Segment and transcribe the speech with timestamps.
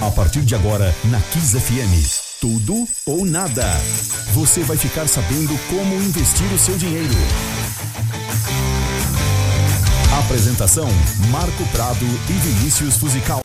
[0.00, 2.40] A partir de agora, na Kiss FM.
[2.40, 3.66] Tudo ou nada.
[4.32, 7.14] Você vai ficar sabendo como investir o seu dinheiro.
[10.24, 10.88] Apresentação:
[11.30, 13.42] Marco Prado e Vinícius Fuzikawa.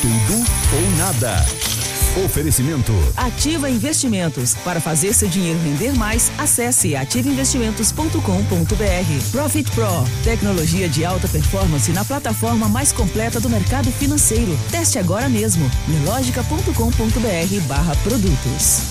[0.00, 0.44] Tudo
[0.74, 1.71] ou nada.
[2.16, 2.92] Oferecimento.
[3.16, 4.54] Ativa Investimentos.
[4.56, 9.30] Para fazer seu dinheiro render mais, acesse ativainvestimentos.com.br.
[9.30, 10.04] Profit Pro.
[10.22, 14.54] Tecnologia de alta performance na plataforma mais completa do mercado financeiro.
[14.70, 15.70] Teste agora mesmo.
[15.88, 18.82] Nelogica.com.br barra produtos.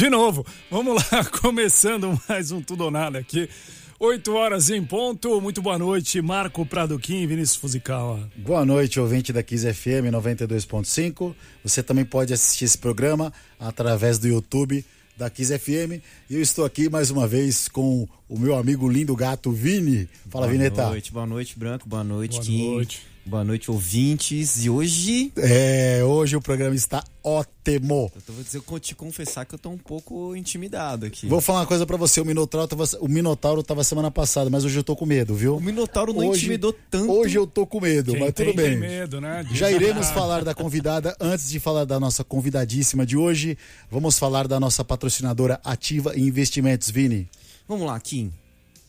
[0.00, 3.50] De novo, vamos lá, começando mais um Tudo ou Nada aqui.
[3.98, 5.38] 8 horas em ponto.
[5.42, 8.26] Muito boa noite, Marco Pradoquim, Vinícius Fuzikawa.
[8.34, 11.34] Boa noite, ouvinte da Kiss FM 92.5.
[11.62, 14.82] Você também pode assistir esse programa através do YouTube
[15.18, 16.00] da Kiss FM.
[16.30, 20.08] E eu estou aqui mais uma vez com o meu amigo lindo gato Vini.
[20.30, 20.76] Fala, boa Vineta.
[20.76, 21.86] Boa noite, boa noite, Branco.
[21.86, 22.70] Boa noite, Boa Kim.
[22.70, 23.09] noite.
[23.24, 24.64] Boa noite, ouvintes.
[24.64, 25.32] E hoje.
[25.36, 28.10] É, hoje o programa está ótimo.
[28.26, 31.26] Eu vou dizer, eu vou te confessar que eu tô um pouco intimidado aqui.
[31.26, 34.64] Vou falar uma coisa pra você, o Minotauro tava, o Minotauro tava semana passada, mas
[34.64, 35.56] hoje eu tô com medo, viu?
[35.56, 37.12] O Minotauro não hoje, intimidou tanto.
[37.12, 38.70] Hoje eu tô com medo, Quem mas tem, tudo bem.
[38.70, 39.46] tem medo, né?
[39.52, 41.14] Já iremos falar da convidada.
[41.20, 43.56] Antes de falar da nossa convidadíssima de hoje,
[43.90, 47.28] vamos falar da nossa patrocinadora Ativa em Investimentos, Vini.
[47.68, 48.32] Vamos lá, Kim.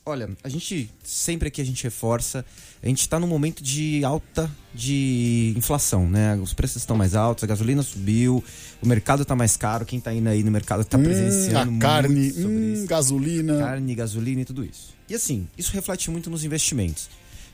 [0.04, 2.44] Olha, a gente sempre aqui a gente reforça,
[2.82, 6.34] a gente está num momento de alta de inflação, né?
[6.42, 8.42] Os preços estão mais altos, a gasolina subiu,
[8.82, 11.64] o mercado está mais caro, quem está indo aí no mercado está Hum, presenciando a
[11.66, 13.58] muito carne, sobre hum, gasolina.
[13.58, 14.92] carne, gasolina e tudo isso.
[15.08, 17.08] E assim, isso reflete muito nos investimentos.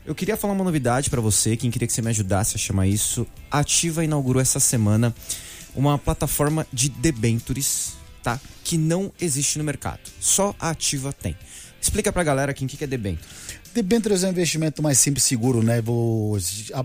[0.07, 2.87] Eu queria falar uma novidade para você, quem queria que você me ajudasse a chamar
[2.87, 3.27] isso.
[3.51, 5.15] A Ativa inaugurou essa semana
[5.75, 8.41] uma plataforma de debentures, tá?
[8.65, 10.01] Que não existe no mercado.
[10.19, 11.37] Só a Ativa tem.
[11.81, 13.25] Explica pra galera aqui o que é debenture.
[13.75, 15.83] Debêntures é um investimento mais simples e seguro, né?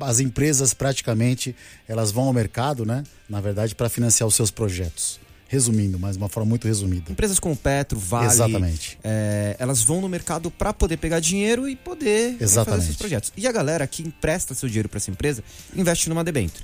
[0.01, 1.55] As empresas praticamente
[1.87, 3.03] elas vão ao mercado, né?
[3.27, 5.19] Na verdade, para financiar os seus projetos.
[5.47, 7.11] Resumindo, mas de uma forma muito resumida.
[7.11, 8.97] Empresas como Petro, Vale, Exatamente.
[9.03, 12.79] é, elas vão no mercado para poder pegar dinheiro e poder é, Exatamente.
[12.79, 13.31] fazer seus projetos.
[13.37, 15.43] E a galera que empresta seu dinheiro para essa empresa
[15.75, 16.63] investe numa debenture.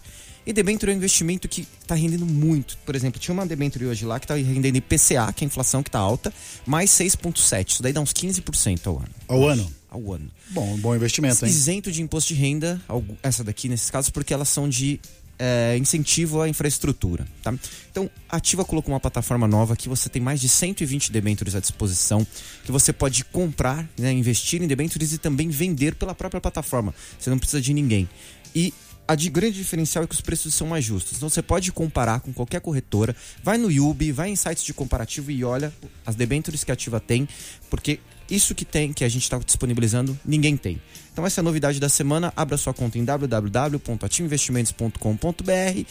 [0.50, 2.76] E debenture é um investimento que está rendendo muito.
[2.84, 5.84] Por exemplo, tinha uma debenture hoje lá que está rendendo IPCA, que é a inflação
[5.84, 6.34] que está alta,
[6.66, 7.68] mais 6,7.
[7.70, 9.10] Isso daí dá uns 15% ao ano.
[9.28, 9.72] Ao ano.
[9.92, 10.32] Ao ano.
[10.50, 11.52] Bom, bom investimento, hein?
[11.52, 12.82] Isento de imposto de renda,
[13.22, 15.00] essa daqui nesses casos, porque elas são de
[15.38, 17.28] é, incentivo à infraestrutura.
[17.44, 17.54] Tá?
[17.92, 21.60] Então, a Ativa colocou uma plataforma nova que você tem mais de 120 debêntures à
[21.60, 22.26] disposição,
[22.66, 26.92] que você pode comprar, né, investir em debêntures e também vender pela própria plataforma.
[27.20, 28.10] Você não precisa de ninguém.
[28.56, 28.74] E
[29.10, 31.18] a de grande diferencial é que os preços são mais justos.
[31.18, 35.32] Então você pode comparar com qualquer corretora, vai no Yubi, vai em sites de comparativo
[35.32, 35.74] e olha
[36.06, 37.28] as debêntures que a Ativa tem,
[37.72, 38.00] porque
[38.30, 40.80] isso que tem, que a gente está disponibilizando, ninguém tem.
[41.12, 42.32] Então essa é a novidade da semana.
[42.36, 45.86] Abra sua conta em www.ativainvestimentos.com.br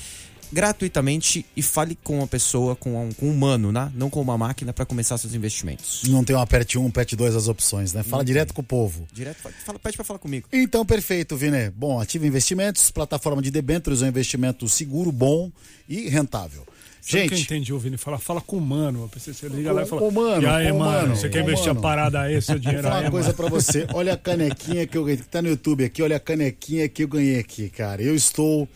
[0.53, 3.91] gratuitamente e fale com uma pessoa, com um, com um humano, né?
[3.95, 6.03] não com uma máquina para começar seus investimentos.
[6.09, 8.03] Não tem um aperte 1, um, aperte 2 as opções, né?
[8.03, 9.07] Fala direto com o povo.
[9.13, 10.49] Direto, fala, pede para falar comigo.
[10.53, 11.71] Então, perfeito, Vini.
[11.71, 15.51] Bom, Ativa Investimentos, plataforma de debêntures, é um investimento seguro, bom
[15.89, 16.67] e rentável.
[17.01, 17.97] Sabe o que eu Gente, entendi, o Vini?
[17.97, 19.11] Fala, fala com o mano.
[19.17, 20.03] Você liga lá e fala.
[20.03, 21.81] Ô, mano, e aí, mano, mano, você quer investir mano.
[21.81, 23.37] a parada aí, seu vou dinheiro falar aí, uma coisa mano?
[23.37, 23.87] pra você.
[23.95, 27.05] Olha a canequinha que eu ganhei, que tá no YouTube aqui, olha a canequinha que
[27.05, 28.03] eu ganhei aqui, cara.
[28.03, 28.69] Eu estou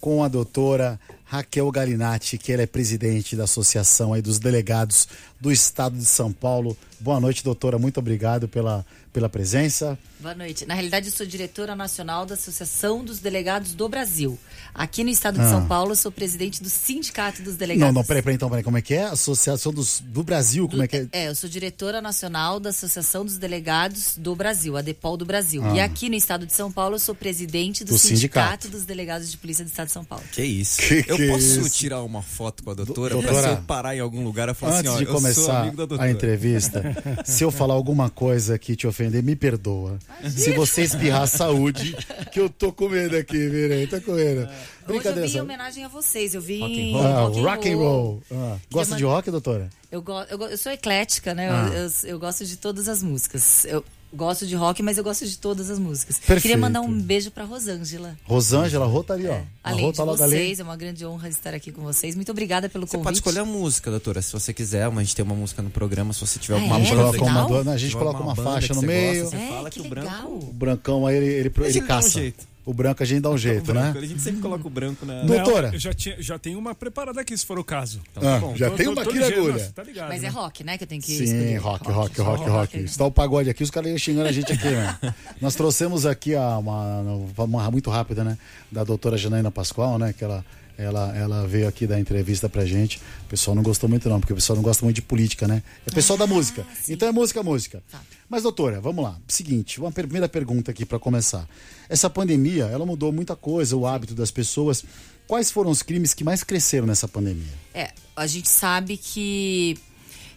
[0.00, 5.06] com a doutora Raquel Galinatti, que ela é presidente da Associação aí dos Delegados
[5.40, 6.76] do Estado de São Paulo.
[6.98, 7.78] Boa noite, doutora.
[7.78, 9.98] Muito obrigado pela, pela presença.
[10.20, 10.66] Boa noite.
[10.66, 14.38] Na realidade, eu sou diretora nacional da Associação dos Delegados do Brasil.
[14.74, 15.50] Aqui no estado de Ah.
[15.50, 17.92] São Paulo, eu sou presidente do Sindicato dos Delegados.
[17.94, 18.62] Não, não, peraí, peraí, então, peraí.
[18.62, 19.04] Como é que é?
[19.04, 21.06] Associação dos, do Brasil, como é que é?
[21.12, 25.64] É, eu sou diretora nacional da Associação dos Delegados do Brasil, a DEPOL do Brasil.
[25.64, 25.74] Ah.
[25.76, 28.64] E aqui no estado de São Paulo, eu sou presidente do, Do sindicato.
[28.64, 28.68] sindicato.
[28.68, 30.24] dos Delegados de Polícia do Estado de São Paulo.
[30.32, 30.80] Que isso?
[30.82, 31.70] Que eu que é posso isso?
[31.70, 34.48] tirar uma foto com a doutora, Do- pra doutora, se eu parar em algum lugar
[34.50, 36.08] e falar Antes assim, ó, de eu sou começar amigo da doutora.
[36.08, 36.82] a entrevista,
[37.24, 39.98] se eu falar alguma coisa que te ofender, me perdoa.
[40.28, 41.96] Se você espirrar saúde,
[42.30, 44.42] que eu tô com medo aqui, Virei, tô com medo.
[44.42, 44.48] Hoje
[44.82, 45.28] eu Brincadeira.
[45.28, 46.34] vim em homenagem a vocês.
[46.34, 47.02] Eu vim Rock and em roll.
[47.04, 48.22] Ah, rock and rock and roll.
[48.32, 49.70] Ah, gosta de rock, doutora?
[49.90, 51.48] Eu, go eu, go- eu sou eclética, né?
[51.48, 51.68] Eu- Ah.
[52.04, 53.64] Eu, eu gosto de todas as músicas.
[53.64, 56.16] Eu gosto de rock, mas eu gosto de todas as músicas.
[56.18, 56.42] Perfeito.
[56.42, 58.16] Queria mandar um beijo pra Rosângela.
[58.24, 59.40] Rosângela, Rô tá ali, ó.
[59.62, 60.60] A Além Rô de tá logo vocês, ali.
[60.60, 62.14] é uma grande honra estar aqui com vocês.
[62.14, 63.04] Muito obrigada pelo Você convite.
[63.04, 64.84] pode escolher a música, doutora, se você quiser.
[64.86, 66.80] A gente tem uma música no programa, se você tiver Ah, alguma é?
[66.80, 67.72] A gente banda coloca uma, Legal.
[67.74, 69.22] a gente coloca uma banda faixa no você meio.
[69.24, 70.28] gosta, você É, fala que que o branco.
[70.32, 72.08] O Brancão aí, ele, ele, ele ele dá um caça.
[72.10, 72.49] jeito.
[72.70, 73.92] O branco a gente dá um jeito, né?
[73.96, 75.24] A gente sempre coloca o branco na.
[75.24, 75.68] Doutora.
[75.68, 78.00] Não, eu já, tinha, já tenho uma preparada aqui, se for o caso.
[78.12, 78.56] Então tá Ah, bom.
[78.56, 79.52] já Tô- tem tô- uma aqui na ligeiro, agulha.
[79.62, 80.28] nossa, tá ligado, Mas é né?
[80.28, 80.78] rock, né?
[80.78, 81.56] Que eu tenho que Sim, escolher.
[81.56, 82.78] rock, rock, rock, rock.
[82.78, 82.86] né?
[82.86, 84.96] Se tá o pagode aqui, os caras iam xingando a gente aqui, né?
[85.42, 87.00] Nós trouxemos aqui a, uma,
[87.36, 88.38] uma muito rápida, né?
[88.70, 90.12] Da doutora Janaína Pascoal, né?
[90.16, 90.44] Que ela,
[90.78, 92.98] ela, ela veio aqui dar entrevista pra gente.
[93.26, 95.60] O pessoal não gostou muito, não, porque o pessoal não gosta muito de política, né?
[95.86, 96.64] É pessoal da música.
[96.88, 97.82] Então é música, música.
[97.90, 97.98] Tá.
[98.30, 99.18] Mas, doutora, vamos lá.
[99.26, 101.48] Seguinte, uma primeira pergunta aqui pra começar.
[101.88, 104.84] Essa pandemia, ela mudou muita coisa, o hábito das pessoas.
[105.26, 107.52] Quais foram os crimes que mais cresceram nessa pandemia?
[107.74, 109.76] É, a gente sabe que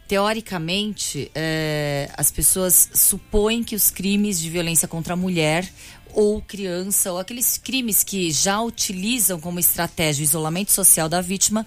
[0.08, 5.72] teoricamente é, as pessoas supõem que os crimes de violência contra a mulher
[6.14, 11.66] ou criança ou aqueles crimes que já utilizam como estratégia o isolamento social da vítima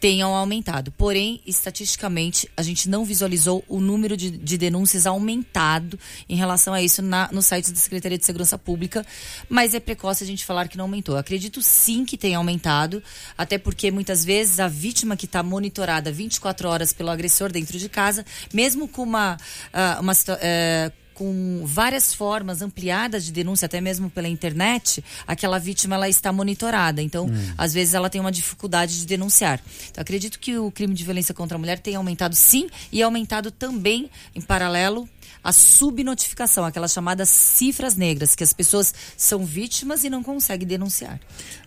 [0.00, 0.92] tenham aumentado.
[0.92, 5.98] Porém, estatisticamente, a gente não visualizou o número de, de denúncias aumentado
[6.28, 9.04] em relação a isso na- no site da Secretaria de Segurança Pública,
[9.48, 11.16] mas é precoce a gente falar que não aumentou.
[11.16, 13.02] Acredito sim que tenha aumentado,
[13.36, 17.88] até porque muitas vezes a vítima que está monitorada 24 horas pelo agressor dentro de
[17.88, 19.36] casa, mesmo com uma,
[19.72, 25.96] ah, uma eh, com várias formas ampliadas de denúncia, até mesmo pela internet, aquela vítima
[25.96, 27.02] ela está monitorada.
[27.02, 29.60] Então, às vezes ela tem uma dificuldade de denunciar.
[29.90, 33.50] Então, acredito que o crime de violência contra a mulher tenha aumentado sim e aumentado
[33.50, 35.08] também em paralelo
[35.42, 41.18] a subnotificação, aquelas chamadas cifras negras, que as pessoas são vítimas e não conseguem denunciar.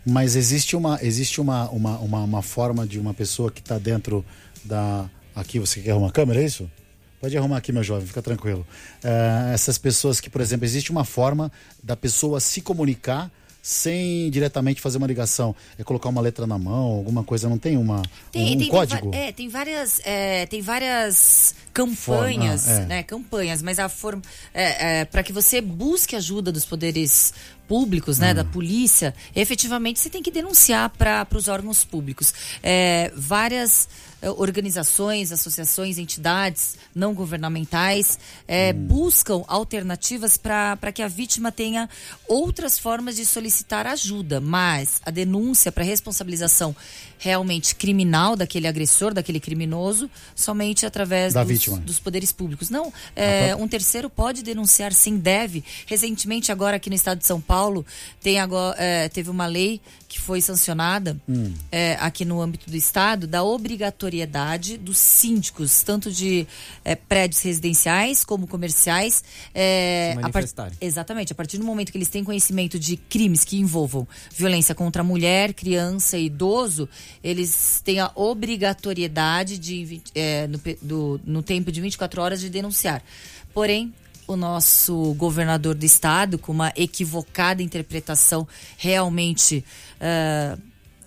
[0.05, 4.23] Mas existe uma, existe uma, uma, uma, uma forma de uma pessoa que está dentro
[4.63, 5.09] da.
[5.35, 6.69] Aqui você quer arrumar a câmera, é isso?
[7.21, 8.65] Pode arrumar aqui, meu jovem, fica tranquilo.
[9.03, 11.51] É, essas pessoas que, por exemplo, existe uma forma
[11.83, 13.29] da pessoa se comunicar
[13.63, 15.55] sem diretamente fazer uma ligação.
[15.77, 18.01] É colocar uma letra na mão, alguma coisa, não tem uma,
[18.35, 19.11] um, um código?
[19.11, 22.85] va- é, tem várias, é, tem várias campanhas, Forma, é.
[22.87, 23.03] né?
[23.03, 27.35] Campanhas, mas a forma é, para que você busque ajuda dos poderes
[27.67, 28.35] públicos, né, Hum.
[28.35, 32.33] da polícia, efetivamente você tem que denunciar para os órgãos públicos.
[32.63, 38.85] É, várias é, organizações, associações, entidades não governamentais é, Hum.
[38.87, 41.89] buscam alternativas para que a vítima tenha
[42.27, 46.75] outras formas de solicitar ajuda, mas a denúncia para responsabilização
[47.17, 51.77] realmente criminal daquele agressor, daquele criminoso, somente através Da dos, vítima.
[51.77, 52.69] dos poderes públicos.
[52.69, 55.63] Não, é, um terceiro pode denunciar, sim, deve.
[55.85, 57.85] Recentemente, agora aqui no estado de São Paulo,
[58.21, 59.79] tem agora, é, teve uma lei
[60.11, 61.53] que foi sancionada Hum.
[61.71, 66.45] é, aqui no âmbito do estado da obrigatoriedade dos síndicos, tanto de
[66.83, 69.23] é, prédios residenciais como comerciais,
[69.55, 70.77] é, a par- manifestarem.
[70.81, 71.31] Exatamente.
[71.31, 74.05] A partir do momento que eles têm conhecimento de crimes que envolvam
[74.35, 76.89] violência contra mulher, criança e idoso,
[77.23, 83.01] eles têm a obrigatoriedade de, é, no, do- no tempo de 24 horas de denunciar.
[83.53, 83.93] Porém,
[84.33, 88.47] o nosso governador do estado, com uma equivocada interpretação
[88.77, 89.63] realmente.
[89.99, 90.57] ah,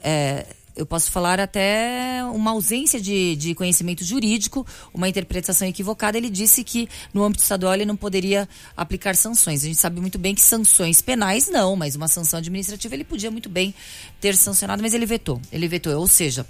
[0.06, 6.18] é, eu posso falar até uma ausência de, de conhecimento jurídico, uma interpretação equivocada.
[6.18, 9.62] Ele disse que no âmbito estadual ele não poderia aplicar sanções.
[9.62, 13.30] A gente sabe muito bem que sanções penais não, mas uma sanção administrativa ele podia
[13.30, 13.72] muito bem
[14.20, 15.40] ter sancionado, mas ele vetou.
[15.52, 15.96] Ele vetou.
[15.98, 16.44] Ou seja,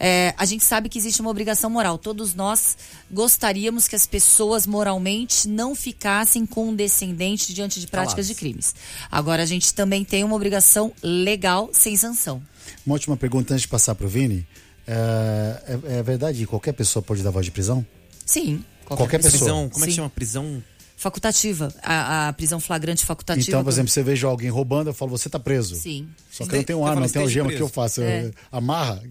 [0.00, 1.98] é, a gente sabe que existe uma obrigação moral.
[1.98, 2.78] Todos nós
[3.10, 8.28] gostaríamos que as pessoas moralmente não ficassem condescendentes diante de práticas Caladas.
[8.28, 8.74] de crimes.
[9.10, 12.42] Agora a gente também tem uma obrigação legal sem sanção.
[12.84, 14.46] Uma última pergunta antes de passar para o Vini.
[14.86, 17.84] É, é- é verdade que qualquer pessoa pode dar voz de prisão?
[18.24, 18.64] Sim.
[18.84, 19.30] Qualquer pessoa.
[19.40, 19.96] Prisão, como é que Sim.
[19.96, 20.10] chama?
[20.10, 20.62] Prisão.
[20.96, 21.74] Facultativa.
[21.82, 23.48] A, a prisão flagrante facultativa.
[23.50, 25.76] Então, por exemplo, você vejo alguém roubando, eu falo, você tá preso.
[25.76, 26.08] Sim.
[26.30, 28.00] Só que eu não tenho arma, não tenho algema, o que eu faço?
[28.00, 28.30] Eu- É.
[28.50, 29.02] Amarra?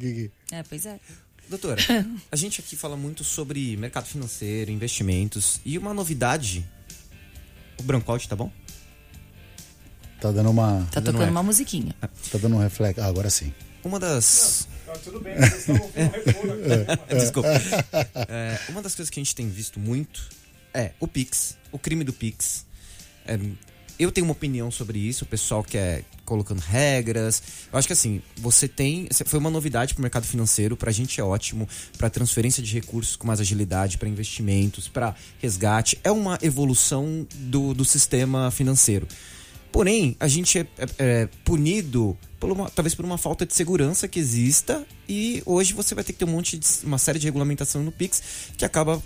[0.51, 0.99] É, pois é.
[1.47, 1.79] Doutora,
[2.31, 6.65] a gente aqui fala muito sobre mercado financeiro, investimentos e uma novidade.
[7.79, 8.51] O Brancout, tá bom?
[10.25, 10.87] Tá dando uma.
[10.91, 11.93] Tá dando tocando uma musiquinha.
[12.01, 12.99] Tá dando um reflexo.
[12.99, 13.53] Ah, agora sim.
[13.83, 14.67] Uma das.
[14.87, 16.53] Tá tudo bem, vocês estavam ouvindo um retorno
[16.93, 17.15] aqui.
[17.15, 17.49] Desculpa.
[18.27, 20.27] É, uma das coisas que a gente tem visto muito
[20.73, 22.65] é o Pix, o crime do Pix.
[23.27, 23.39] É,
[23.99, 27.43] eu tenho uma opinião sobre isso, o pessoal quer colocando regras.
[27.71, 29.07] Eu acho que assim, você tem.
[29.27, 33.27] Foi uma novidade pro mercado financeiro, pra gente é ótimo, pra transferência de recursos com
[33.27, 35.99] mais agilidade, pra investimentos, pra resgate.
[36.03, 39.07] É uma evolução do, do sistema financeiro.
[39.75, 44.07] Porém, a gente é, é- é punido por uma- talvez por uma falta de segurança
[44.07, 47.25] que exista e hoje você vai ter que ter um monte de uma série de
[47.27, 48.23] regulamentação no Pix
[48.57, 49.03] que acaba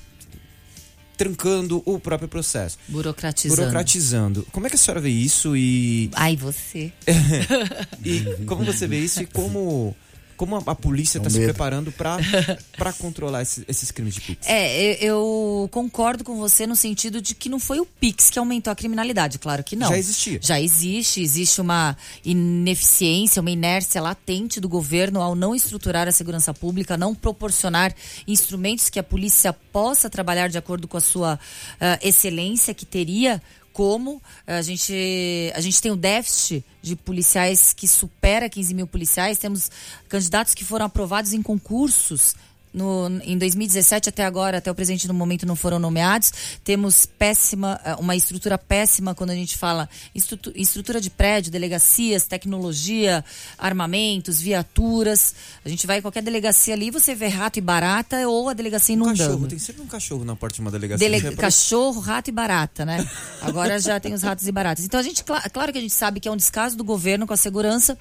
[1.18, 3.60] trancando o próprio processo, Burocratizando.
[3.62, 4.48] burocratizando.
[4.52, 6.94] Como é que a senhora vê isso e, Ai, você.
[8.06, 9.96] e como você vê isso e como
[10.40, 11.50] como a, a polícia É um está se medo.
[11.50, 14.48] preparando para controlar esses, esses crimes de Pix.
[14.48, 18.40] É, eu, eu concordo com você no sentido de que não foi o Pix que
[18.40, 19.90] aumentou a criminalidade, claro que não.
[19.90, 20.40] Já existia.
[20.42, 26.54] Já existe, existe uma ineficiência, uma inércia latente do governo ao não estruturar a segurança
[26.54, 27.94] pública, não proporcionar
[28.26, 31.38] instrumentos que a polícia possa trabalhar de acordo com a sua
[31.82, 33.42] ah, excelência que teria
[33.80, 34.22] como.
[34.46, 39.72] A gente, a gente tem um déficit de policiais que supera 15 mil policiais, temos
[40.10, 42.36] candidatos que foram aprovados em concursos
[42.74, 46.32] no, em 2017 até agora, até o presente no momento não foram nomeados.
[46.64, 52.28] Temos péssima, eh, uma estrutura péssima quando a gente fala estrutu- estrutura de prédio, delegacias,
[52.28, 53.24] tecnologia,
[53.58, 55.34] armamentos, viaturas.
[55.66, 58.94] A gente vai em qualquer delegacia ali, você vê rato e barata ou a delegacia
[58.96, 59.18] Um inundando.
[59.20, 61.06] cachorro, tem sempre um cachorro na porta de uma delegacia.
[61.08, 61.10] É
[61.42, 63.08] cachorro, rato e barata, né?
[63.42, 64.86] Agora já tem os ratos e baratas.
[64.86, 67.26] Então a gente, cla- claro que a gente sabe que é um descaso do governo
[67.28, 67.98] com a segurança.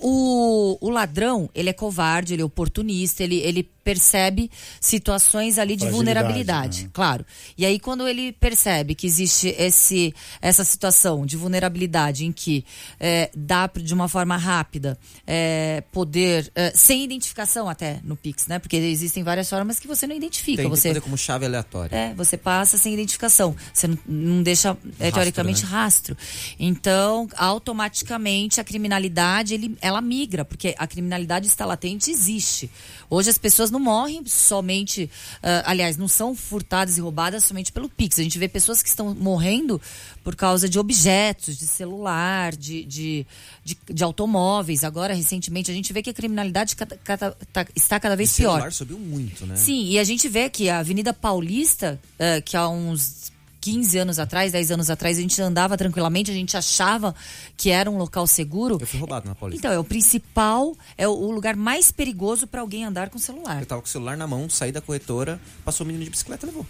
[0.00, 5.88] O, o ladrão, ele é covarde, ele é oportunista, ele, ele percebe situações ali de
[5.88, 6.90] vulnerabilidade, né?
[6.92, 7.24] claro.
[7.56, 12.64] E aí quando ele percebe que existe esse, essa situação de vulnerabilidade em que
[13.00, 18.58] eh, dá de uma forma rápida eh, poder, eh, sem identificação até no Pix, né?
[18.58, 20.62] Porque existem várias formas que você não identifica.
[20.62, 21.94] Tem que você poder como chave aleatória.
[21.94, 23.54] é, você passa sem identificação.
[23.72, 25.70] Você não, não deixa, é, Rastro, teoricamente, né?
[25.70, 26.16] rastro.
[26.58, 32.70] Então, automaticamente, a criminalidade, ele, ela migra, porque a criminalidade está latente e existe.
[33.10, 35.10] Hoje as pessoas não morrem somente,
[35.42, 38.18] ah, aliás, não são furtadas e roubadas somente pelo Pix.
[38.18, 39.80] A gente vê pessoas que estão morrendo
[40.22, 43.26] por causa de objetos, de celular, de, de,
[43.64, 44.84] de, de automóveis.
[44.84, 48.36] Agora, recentemente, a gente vê que a criminalidade cata- cata- tá- está cada O vez
[48.36, 48.52] pior.
[48.52, 49.56] celular subiu muito, né?
[49.56, 53.31] Sim, e a gente vê que a Avenida Paulista, eh, que há uns
[53.62, 57.14] 15 anos atrás, 10 anos atrás, a gente andava tranquilamente, a gente achava
[57.56, 58.76] que era um local seguro.
[58.80, 59.60] Eu fui roubado na Paulista.
[59.60, 63.60] Então, é o principal, é o, lugar mais perigoso para alguém andar com celular.
[63.60, 66.44] Eu tava com o celular na mão, saí da corretora, passou o menino de bicicleta
[66.44, 66.66] e levou.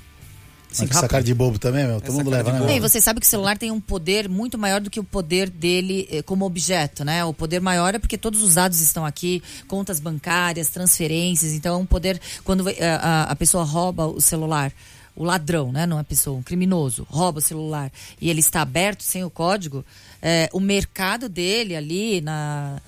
[0.70, 2.00] Assim, essa cara de bobo também, meu.
[2.00, 2.60] Todo mundo leva, né?
[2.60, 2.80] meu?
[2.80, 6.08] você sabe que o celular tem um poder muito maior do que o poder dele
[6.10, 7.22] eh, como objeto, né?
[7.24, 11.52] O poder maior é porque todos os dados estão aqui, contas bancárias, transferências.
[11.52, 12.18] Então, é um poder.
[12.42, 14.72] Quando eh, a, a pessoa rouba o celular,
[15.14, 15.86] o ladrão, né?
[15.86, 17.90] Não é pessoa, um criminoso, rouba o celular
[18.20, 19.84] e ele está aberto sem o código,
[20.22, 22.80] eh, o mercado dele ali na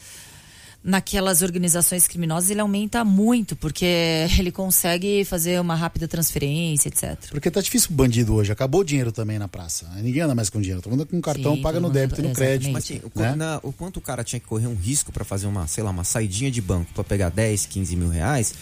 [0.87, 3.87] naquelas organizações criminosas ele aumenta muito porque
[4.39, 7.17] ele consegue fazer uma rápida transferência, etc.
[7.31, 8.53] Porque tá difícil o bandido hoje.
[8.53, 9.89] Acabou o dinheiro também na praça.
[9.97, 10.83] Ninguém anda mais com dinheiro.
[10.83, 12.69] Todo mundo com cartão, Sim, paga no mundo- débito e no crédito.
[12.69, 12.73] exatamente.
[12.73, 13.35] Mas assim, o, né?
[13.35, 15.91] na- o quanto o cara tinha que correr um risco pra fazer uma, sei lá,
[15.91, 18.53] uma saidinha de banco pra pegar 10, 15 mil reais.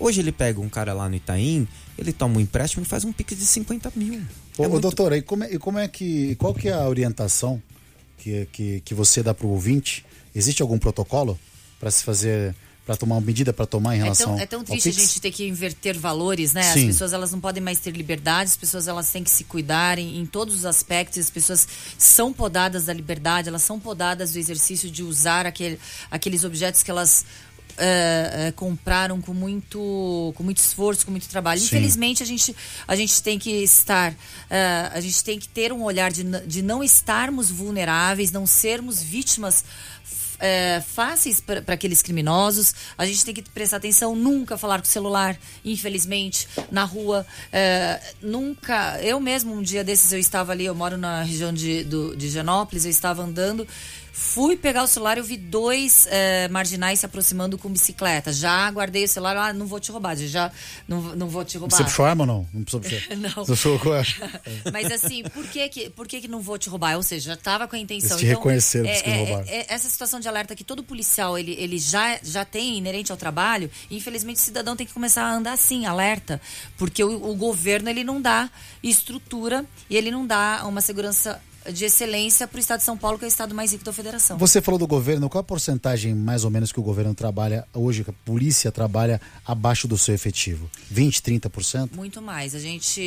[0.00, 3.12] Hoje ele pega um cara lá no Itaim, ele toma um empréstimo e faz um
[3.12, 4.20] pique de 50 mil.
[4.56, 6.34] Ô, É ô, muito- doutora, e como, é, e como é que.
[6.36, 7.62] Qual que é a orientação
[8.18, 10.04] que, que, que você dá pro ouvinte?
[10.34, 11.38] Existe algum protocolo
[11.80, 12.54] para se fazer.
[12.86, 14.28] para tomar uma medida para tomar em É relação.
[14.32, 16.62] tão, é tão ao triste a gente ter que inverter valores, né?
[16.62, 16.80] Sim.
[16.80, 19.98] As pessoas elas não podem mais ter liberdade, as pessoas elas têm que se cuidar
[19.98, 21.18] em, em todos os aspectos.
[21.18, 25.78] As pessoas são podadas da liberdade, elas são podadas do exercício de usar aquele,
[26.10, 27.26] aqueles objetos que elas
[27.78, 31.60] eh, eh, compraram com muito, com muito esforço, com muito trabalho.
[31.60, 31.66] Sim.
[31.66, 32.54] Infelizmente a gente,
[32.86, 34.14] a gente tem que estar,
[34.50, 39.02] eh, a gente tem que ter um olhar de, de não estarmos vulneráveis, não sermos
[39.02, 39.64] vítimas
[40.38, 42.74] é, fáceis para aqueles criminosos.
[42.96, 47.26] A gente tem que prestar atenção, nunca falar com o celular, infelizmente, na rua.
[47.52, 48.98] É, nunca.
[49.02, 52.28] Eu mesmo, um dia desses, eu estava ali, eu moro na região de, do, de
[52.28, 53.66] Genópolis, eu estava andando.
[54.12, 58.32] Fui pegar o celular, eu vi dois é, marginais se aproximando com bicicleta.
[58.32, 60.50] Já guardei o celular, ah, não vou te roubar, já
[60.86, 61.76] não, não vou te roubar.
[61.76, 62.48] Você puxou arma ou não?
[62.52, 63.16] Não precisou puxar.
[63.18, 63.44] Não.
[63.44, 64.02] Você puxou é?
[64.72, 66.96] Mas assim, por que que, por que que não vou te roubar?
[66.96, 68.16] Ou seja, já estava com a intenção.
[68.16, 70.82] Eles te reconheceram, por é, que não é, é, essa situação de alerta que todo
[70.82, 75.24] policial ele, ele já, já tem inerente ao trabalho, infelizmente o cidadão tem que começar
[75.24, 76.40] a andar assim, alerta.
[76.76, 78.50] Porque o, o governo ele não dá
[78.82, 81.40] estrutura e ele não dá uma segurança
[81.72, 83.92] de excelência para o estado de São Paulo, que é o estado mais rico da
[83.92, 84.36] federação.
[84.38, 88.04] Você falou do governo, qual a porcentagem mais ou menos que o governo trabalha hoje,
[88.04, 90.70] que a polícia trabalha abaixo do seu efetivo?
[90.90, 91.90] 20, 30%?
[91.94, 92.54] Muito mais.
[92.54, 93.00] A gente.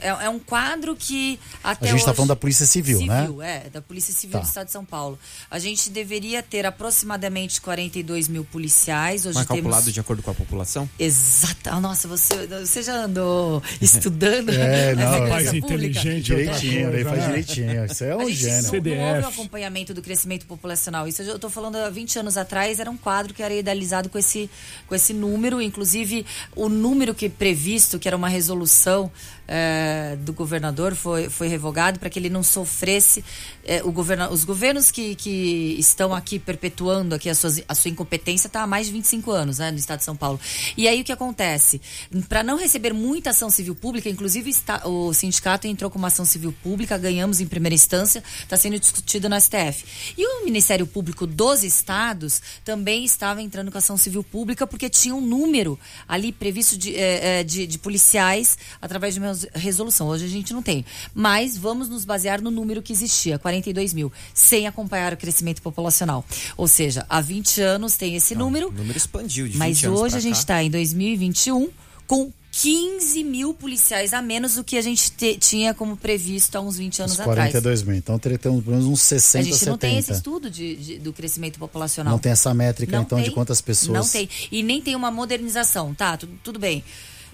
[0.00, 3.22] É, é um quadro que até A gente está hoje- falando da Polícia Civil, né?
[3.22, 4.44] Civil, é, da Polícia Civil Tá.
[4.44, 5.18] do Estado de São Paulo.
[5.50, 9.26] A gente deveria ter aproximadamente 42 mil policiais.
[9.26, 9.94] Hoje Mas calculado temos.
[9.94, 10.88] de acordo com a população?
[10.98, 11.70] Exato.
[11.70, 15.66] Ah, Nossa, você, você já andou estudando É, não, Rapaz pública?
[15.66, 16.22] inteligente.
[16.22, 17.26] Direitinho, coisa, ele faz né?
[17.26, 17.81] direitinho.
[17.86, 18.62] Gênio, você é um a gente gênio.
[18.62, 18.96] não, CDF.
[18.98, 21.06] não houve um acompanhamento do crescimento populacional.
[21.08, 24.18] Isso eu estou falando há 20 anos atrás, era um quadro que era idealizado com
[24.18, 24.48] esse,
[24.86, 26.24] com esse número, inclusive
[26.56, 29.10] o número que previsto, que era uma resolução
[29.48, 33.24] eh, do governador, foi, foi revogado para que ele não sofresse.
[33.64, 37.90] eh, o governa, os governos que, que estão aqui perpetuando aqui a, suas, a sua
[37.90, 40.38] incompetência está há mais de 25 anos né, no estado de São Paulo.
[40.76, 41.80] E aí o que acontece?
[42.28, 46.24] Para não receber muita ação civil pública, inclusive está- o sindicato entrou com uma ação
[46.24, 49.84] civil pública, ganhamos em primeira instância, está sendo discutido no STF.
[50.16, 55.14] E o Ministério Público dos estados também estava entrando com ação civil pública porque tinha
[55.14, 60.08] um número ali previsto de, eh, de, de policiais através de uma res- resolução.
[60.08, 60.84] Hoje a gente não tem.
[61.14, 66.24] Mas vamos nos basear no número que existia, 42 mil, sem acompanhar o crescimento populacional.
[66.56, 68.68] Ou seja, há 20 anos tem esse número.
[68.68, 71.68] O número expandiu de 20 Mas hoje a gente está em 2021
[72.06, 76.60] com 15 mil policiais a menos do que a gente te- tinha como previsto há
[76.60, 77.50] uns 20 anos Uns atrás.
[77.50, 77.96] 42 mil.
[77.96, 79.70] Então teria que ter uns, pelo menos uns 60, A gente 70.
[79.70, 82.12] não tem esse estudo de, de- do crescimento populacional.
[82.12, 83.96] Não tem essa métrica, Não então, de tem, quantas pessoas.
[83.98, 84.28] Não tem.
[84.52, 86.16] E nem tem uma modernização, tá?
[86.18, 86.84] Tudo, tudo bem.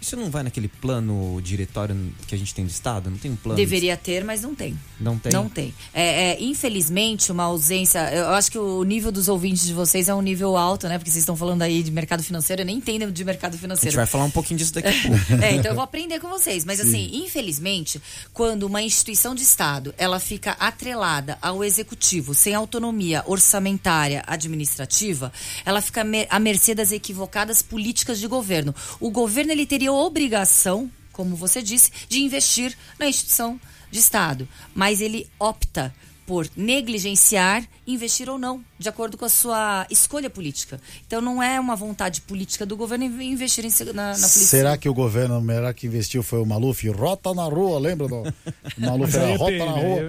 [0.01, 3.11] Isso não vai naquele plano diretório que a gente tem do Estado?
[3.11, 3.57] Não tem um plano?
[3.57, 4.79] Deveria ter, mas não tem.
[5.01, 5.33] Não tem?
[5.33, 5.75] Não tem.
[5.93, 7.99] É, é, infelizmente, uma ausência.
[8.15, 10.99] Eu acho que o nível dos ouvintes de vocês é um nível alto, né?
[10.99, 13.61] Porque vocês estão falando aí de mercado financeiro, eu nem entendo de mercado A gente
[13.63, 13.97] financeiro.
[13.97, 15.45] vai falar um pouquinho disso daqui a pouco.
[15.45, 16.65] É, então eu vou aprender com vocês.
[16.65, 18.01] Mas assim, infelizmente,
[18.33, 25.33] quando uma instituição de Estado ela fica atrelada ao executivo, sem autonomia orçamentária administrativa,
[25.65, 28.75] ela fica à mercê das equivocadas políticas de governo.
[29.01, 35.01] O governo ele teria obrigação, como você disse, de investir na instituição de Estado, mas
[35.01, 35.95] ele opta
[36.27, 40.81] por negligenciar, investir ou não, de acordo com a sua escolha política.
[41.07, 44.29] Então não é uma vontade política do governo in- investir em, na, na polícia.
[44.29, 46.89] Será que o governo melhor que investiu foi o Maluf?
[46.91, 48.09] Rota na rua, lembra?
[48.09, 48.17] Do...
[48.23, 50.01] O Maluf era rota na rua.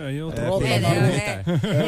[0.49, 0.99] rota É, na rua.
[1.03, 1.43] É,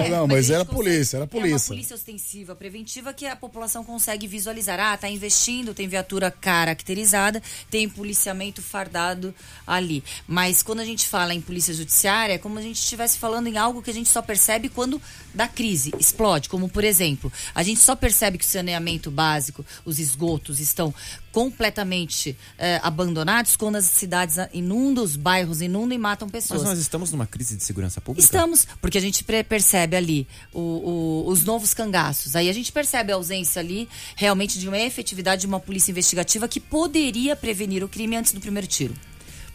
[0.06, 1.68] É, não, mas era consegue- polícia, era É uma polícia.
[1.68, 4.80] polícia ostensiva, preventiva, que a população consegue visualizar.
[4.80, 9.34] Ah, tá investindo, tem viatura caracterizada, tem policiamento fardado
[9.68, 10.04] ali.
[10.28, 13.58] Mas quando a gente fala em polícia judiciária, é como a gente estivesse falando em
[13.58, 15.02] algo que a gente só percebe quando
[15.34, 16.50] dá crise, explode.
[16.50, 20.94] Como, por exemplo, a gente só percebe que o saneamento básico, os esgotos estão
[21.32, 26.62] completamente eh, abandonados quando as cidades inundam, os bairros inundam e matam pessoas.
[26.62, 28.24] Mas nós estamos numa crise de segurança pública?
[28.26, 32.36] Estamos, porque a gente percebe ali o- o- os novos cangaços.
[32.36, 36.48] Aí a gente percebe a ausência ali realmente de uma efetividade de uma polícia investigativa
[36.48, 38.94] que poderia prevenir o crime antes do primeiro tiro.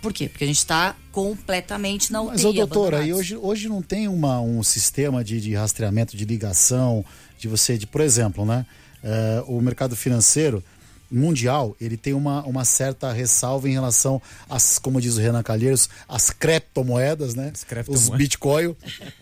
[0.03, 0.29] Por quê?
[0.29, 2.33] Porque a gente está completamente na UTI.
[2.33, 6.25] Mas, ô doutora, e hoje, hoje não tem uma, um sistema de, de rastreamento, de
[6.25, 7.05] ligação,
[7.39, 8.65] de você, de, por exemplo, né?
[9.03, 10.63] eh, o mercado financeiro
[11.09, 15.89] mundial, ele tem uma, uma certa ressalva em relação às, como diz o Renan Calheiros,
[16.09, 17.53] as criptomoedas, né?
[17.55, 18.09] As criptomoedas.
[18.11, 18.75] Os Bitcoin,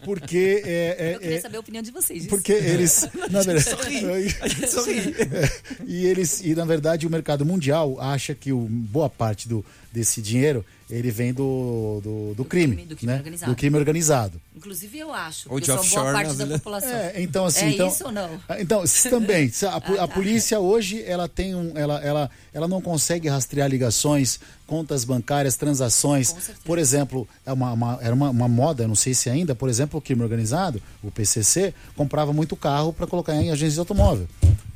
[0.03, 2.21] porque é, é- Eu queria é- saber a opinião de vocês.
[2.23, 2.31] disso.
[2.31, 3.77] porque eles, na verdade,
[4.41, 5.15] A gente sorri.
[5.87, 9.63] e eles e na verdade o mercado mundial acha que o, boa parte do,
[9.95, 13.19] desse dinheiro ele vem do, do, do crime, crime, do crime né?
[13.19, 13.53] organizado.
[13.53, 14.41] do crime organizado.
[14.55, 15.49] Inclusive eu acho.
[15.51, 16.59] Ou que de sou boa offshore, parte né, da Vila?
[16.59, 16.91] população.
[16.91, 18.41] É, então assim, É então, isso ou não?
[18.49, 20.09] Ah, Então, também, a, Ah, a tá.
[20.09, 26.35] polícia hoje ela tem um, ela, ela, ela não consegue rastrear ligações, contas bancárias, transações.
[26.65, 29.99] Por exemplo, é uma, uma- era uma, uma moda, não sei se ainda, por exemplo,
[29.99, 34.29] o crime organizado, o PCC, comprava muito carro para colocar em agências de automóvel.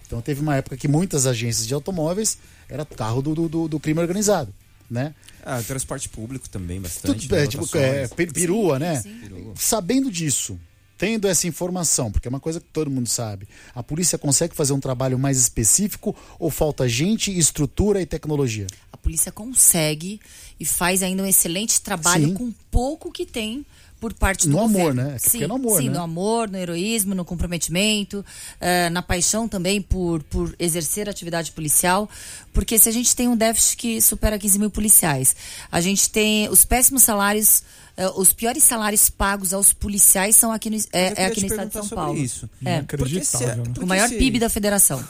[0.06, 4.00] Então teve uma época que muitas agências de automóveis era carro do, do- do crime
[4.00, 4.52] organizado,
[4.90, 5.14] né?
[5.44, 7.22] Ah, transporte público também, bastante.
[7.28, 7.84] Tudo, é, né, tipo, lotações.
[7.84, 9.00] é, pe- perua, né?
[9.00, 9.52] sim.
[9.54, 10.58] Sabendo disso,
[10.96, 14.72] tendo essa informação, porque é uma coisa que todo mundo sabe, a polícia consegue fazer
[14.72, 18.66] um trabalho mais específico ou falta gente, estrutura e tecnologia?
[18.92, 20.20] A polícia consegue
[20.58, 22.34] e faz ainda um excelente trabalho Sim.
[22.34, 23.64] com pouco que tem
[24.00, 25.02] por parte do No amor, governo.
[25.02, 25.14] né?
[25.16, 25.94] É Sim, é no amor, sim né?
[25.96, 28.24] no amor, no heroísmo, no comprometimento,
[28.60, 32.08] eh, na paixão também por, por exercer atividade policial.
[32.52, 35.34] Porque se a gente tem um déficit que supera 15 mil policiais,
[35.70, 37.62] a gente tem os péssimos salários,
[37.96, 41.66] eh, os piores salários pagos aos policiais são aqui no, é, é aqui no estado
[41.68, 42.18] de São sobre Paulo.
[42.18, 42.48] Isso.
[42.64, 42.82] É.
[42.82, 43.62] Porque se- Inacreditável, né?
[43.64, 45.02] porque O maior se- PIB da federação.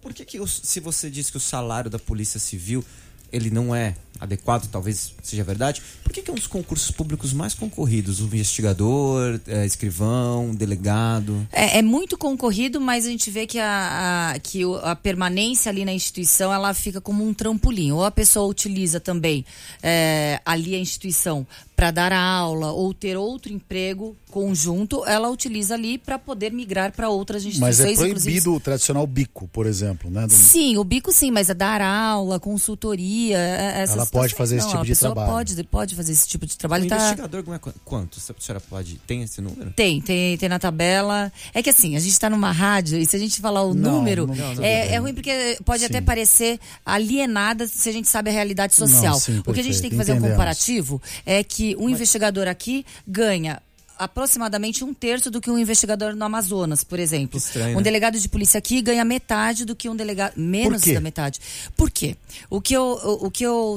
[0.00, 2.84] Por que, que os- se você diz que o salário da Polícia Civil
[3.34, 7.32] ele não é adequado, talvez seja verdade, por que, que é um dos concursos públicos
[7.32, 8.20] mais concorridos?
[8.20, 11.46] O investigador, é, escrivão, delegado.
[11.52, 15.84] É, é muito concorrido, mas a gente vê que, a, a- que a permanência ali
[15.84, 17.90] na instituição ela fica como um trampolim.
[17.92, 19.44] Ou a pessoa utiliza também
[19.82, 25.96] é, ali a instituição para dar aula ou ter outro emprego conjunto, ela utiliza ali
[25.96, 27.80] para poder migrar para outras Mas instituições.
[27.80, 30.26] é inclusive- proibido o tradicional bico, por exemplo, né?
[30.26, 33.66] Do- Sim, o bico sim, mas é dar aula, consultoria, delegacia.
[33.78, 35.30] é- essas Ela pode fazer esse não, tipo de trabalho.
[35.30, 36.88] Pode, pode fazer esse tipo de O trabalho.
[36.88, 38.18] Tá, investigador qu- quanto?
[38.18, 38.96] A senhora pode.
[39.06, 39.70] Tem esse número?
[39.76, 41.32] tem, tem, tem na tabela.
[41.54, 43.92] É que assim, a gente tá numa rádio e se a gente falar o Não,
[43.92, 44.64] número, não- é, não.
[44.64, 45.86] é ruim porque pode Sim.
[45.86, 49.12] até parecer alienada se a gente sabe a realidade social.
[49.14, 50.36] Não, sim, o que a gente tem que fazer um entendemos.
[50.36, 53.60] comparativo é que um investigador aqui ganha
[53.98, 57.38] aproximadamente um terço do que um investigador no Amazonas, por exemplo.
[57.38, 57.82] Estranho, um né?
[57.82, 61.40] delegado de polícia aqui ganha metade do que um delegado menos da metade.
[61.76, 62.16] Por quê?
[62.50, 63.76] O que eu o, o que eu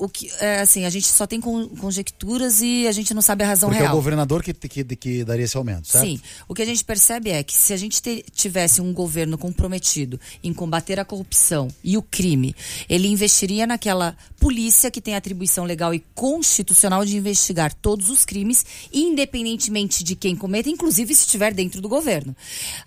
[0.00, 3.44] o que é assim, a gente só tem con- conjecturas e a gente não sabe
[3.44, 3.94] a razão Porque é real.
[3.94, 6.06] o governador que, que, que daria esse aumento, certo?
[6.06, 6.20] Sim.
[6.48, 10.18] O que a gente percebe é que se a gente te- tivesse um governo comprometido
[10.42, 12.54] em combater a corrupção e o crime,
[12.88, 18.64] ele investiria naquela polícia que tem atribuição legal e constitucional de investigar todos os crimes,
[18.92, 22.34] independentemente de quem cometa, inclusive se estiver dentro do governo.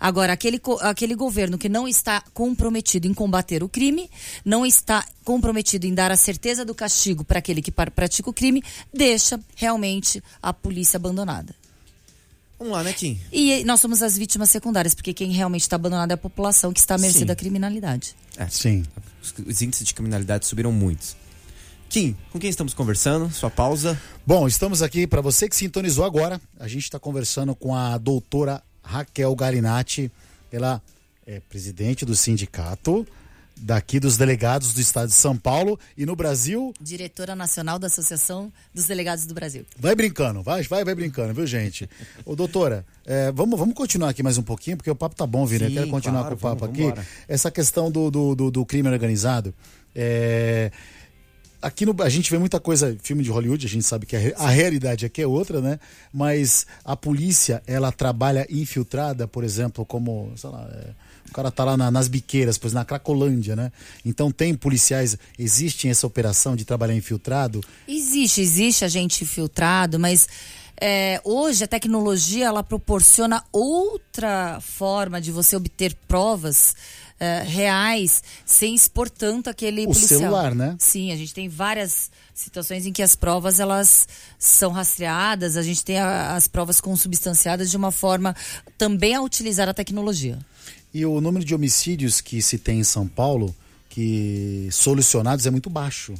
[0.00, 4.10] Agora, aquele, aquele governo que não está comprometido em combater o crime,
[4.44, 8.62] não está comprometido em dar a certeza do castigo para aquele que pratica o crime,
[8.92, 11.54] deixa realmente a polícia abandonada.
[12.58, 13.20] Vamos lá, né, Kim?
[13.32, 16.80] E nós somos as vítimas secundárias, porque quem realmente está abandonado é a população que
[16.80, 17.26] está à mercê Sim.
[17.26, 18.14] da criminalidade.
[18.36, 18.84] É, Sim.
[19.22, 21.16] os, os índices de criminalidade subiram muito.
[21.88, 23.30] Kim, com quem estamos conversando?
[23.32, 24.00] Sua pausa.
[24.26, 28.62] Bom, estamos aqui, para você que sintonizou agora, a gente está conversando com a doutora
[28.82, 30.10] Raquel Galinatti.
[30.50, 30.80] Ela
[31.26, 33.06] é presidente do sindicato
[33.66, 36.74] daqui dos delegados do estado de São Paulo e no Brasil.
[36.78, 39.64] Diretora Nacional da Associação dos Delegados do Brasil.
[39.78, 41.88] Vai brincando, vai, vai, vai brincando, viu, gente?
[42.26, 45.46] Ô, doutora, é, vamos, vamos continuar aqui mais um pouquinho, porque o papo tá bom,
[45.46, 45.64] Vini.
[45.64, 46.82] Eu Sim, quero continuar claro, com o papo vamos- aqui.
[46.88, 47.06] vambora.
[47.26, 49.54] Essa questão do, do, do, do crime organizado.
[49.94, 50.70] é,
[51.62, 54.20] Aqui no, a gente vê muita coisa, filme de Hollywood, a gente sabe que a,
[54.36, 55.80] a realidade aqui é outra, né?
[56.12, 60.90] Mas a polícia, ela trabalha infiltrada, por exemplo, como, sei lá, é,
[61.28, 63.72] o cara tá lá na- nas biqueiras, pois na Cracolândia, né?
[64.04, 67.60] Então tem policiais, existe essa operação de trabalhar infiltrado?
[67.88, 70.28] Existe, existe agente filtrado, mas
[70.80, 76.74] é, hoje a tecnologia ela proporciona outra forma de você obter provas
[77.20, 80.18] é, reais sem expor tanto aquele O policial.
[80.20, 80.74] celular, né?
[80.80, 85.84] Sim, a gente tem várias situações em que as provas elas são rastreadas, a gente
[85.84, 88.34] tem a- as provas consubstanciadas de uma forma
[88.76, 90.38] também a utilizar a tecnologia.
[90.94, 93.54] E o número de homicídios que se tem em São Paulo,
[93.90, 96.14] que solucionados, é muito baixo.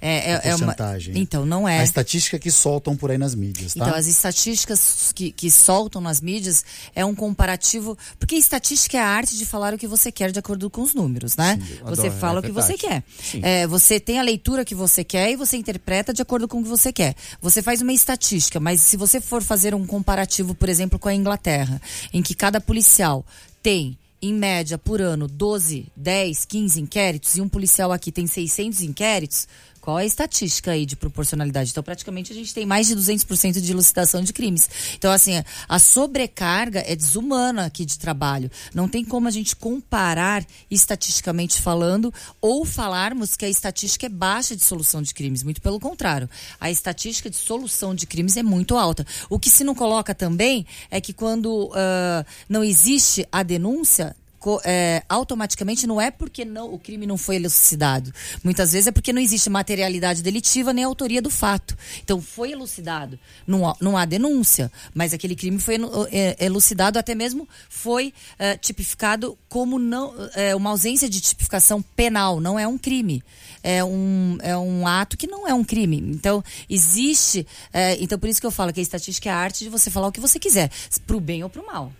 [0.00, 0.66] É, é, é uma...
[0.66, 1.18] porcentagem.
[1.18, 1.80] Então, não é.
[1.80, 3.86] A estatística que soltam por aí nas mídias, tá?
[3.86, 6.62] Então, as estatísticas que, que soltam nas mídias
[6.94, 7.96] é um comparativo.
[8.18, 10.92] Porque estatística é a arte de falar o que você quer de acordo com os
[10.92, 11.58] números, né?
[11.80, 13.02] eu você adoro, fala é o que você quer.
[13.18, 13.40] Sim.
[13.42, 16.62] É, você tem a leitura que você quer e você interpreta de acordo com o
[16.62, 17.16] que você quer.
[17.40, 21.14] Você faz uma estatística, mas se você for fazer um comparativo, por exemplo, com a
[21.14, 21.80] Inglaterra,
[22.12, 23.24] em que cada policial
[23.62, 23.96] tem.
[24.26, 29.46] Em média, por ano, 12, 10, 15 inquéritos, e um policial aqui tem 600 inquéritos,
[29.84, 31.70] qual é a estatística aí de proporcionalidade?
[31.70, 34.66] Então, praticamente, a gente tem mais de 200% de elucidação de crimes.
[34.96, 35.32] Então, assim,
[35.68, 38.50] a sobrecarga é desumana aqui de trabalho.
[38.74, 44.56] Não tem como a gente comparar estatisticamente falando ou falarmos que a estatística é baixa
[44.56, 45.42] de solução de crimes.
[45.42, 46.30] Muito pelo contrário.
[46.58, 49.06] A estatística de solução de crimes é muito alta.
[49.28, 54.16] O que se não coloca também é que quando ah, não existe a denúncia,
[54.64, 58.12] é, automaticamente não é porque não, o crime não foi elucidado.
[58.42, 61.76] Muitas vezes é porque não existe materialidade delitiva nem autoria do fato.
[62.02, 63.18] Então foi elucidado.
[63.46, 65.76] Não, há- não há denúncia, mas aquele crime foi
[66.12, 72.40] é, elucidado, até mesmo foi é, tipificado como não, é, uma ausência de tipificação penal,
[72.40, 73.22] não é um crime.
[73.62, 75.96] É um, é um ato que não é um crime.
[75.98, 77.46] Então, existe.
[77.72, 79.90] é, então, por isso que eu falo que a estatística é a arte de você
[79.90, 80.70] falar o que você quiser,
[81.06, 81.90] pro bem ou pro mal.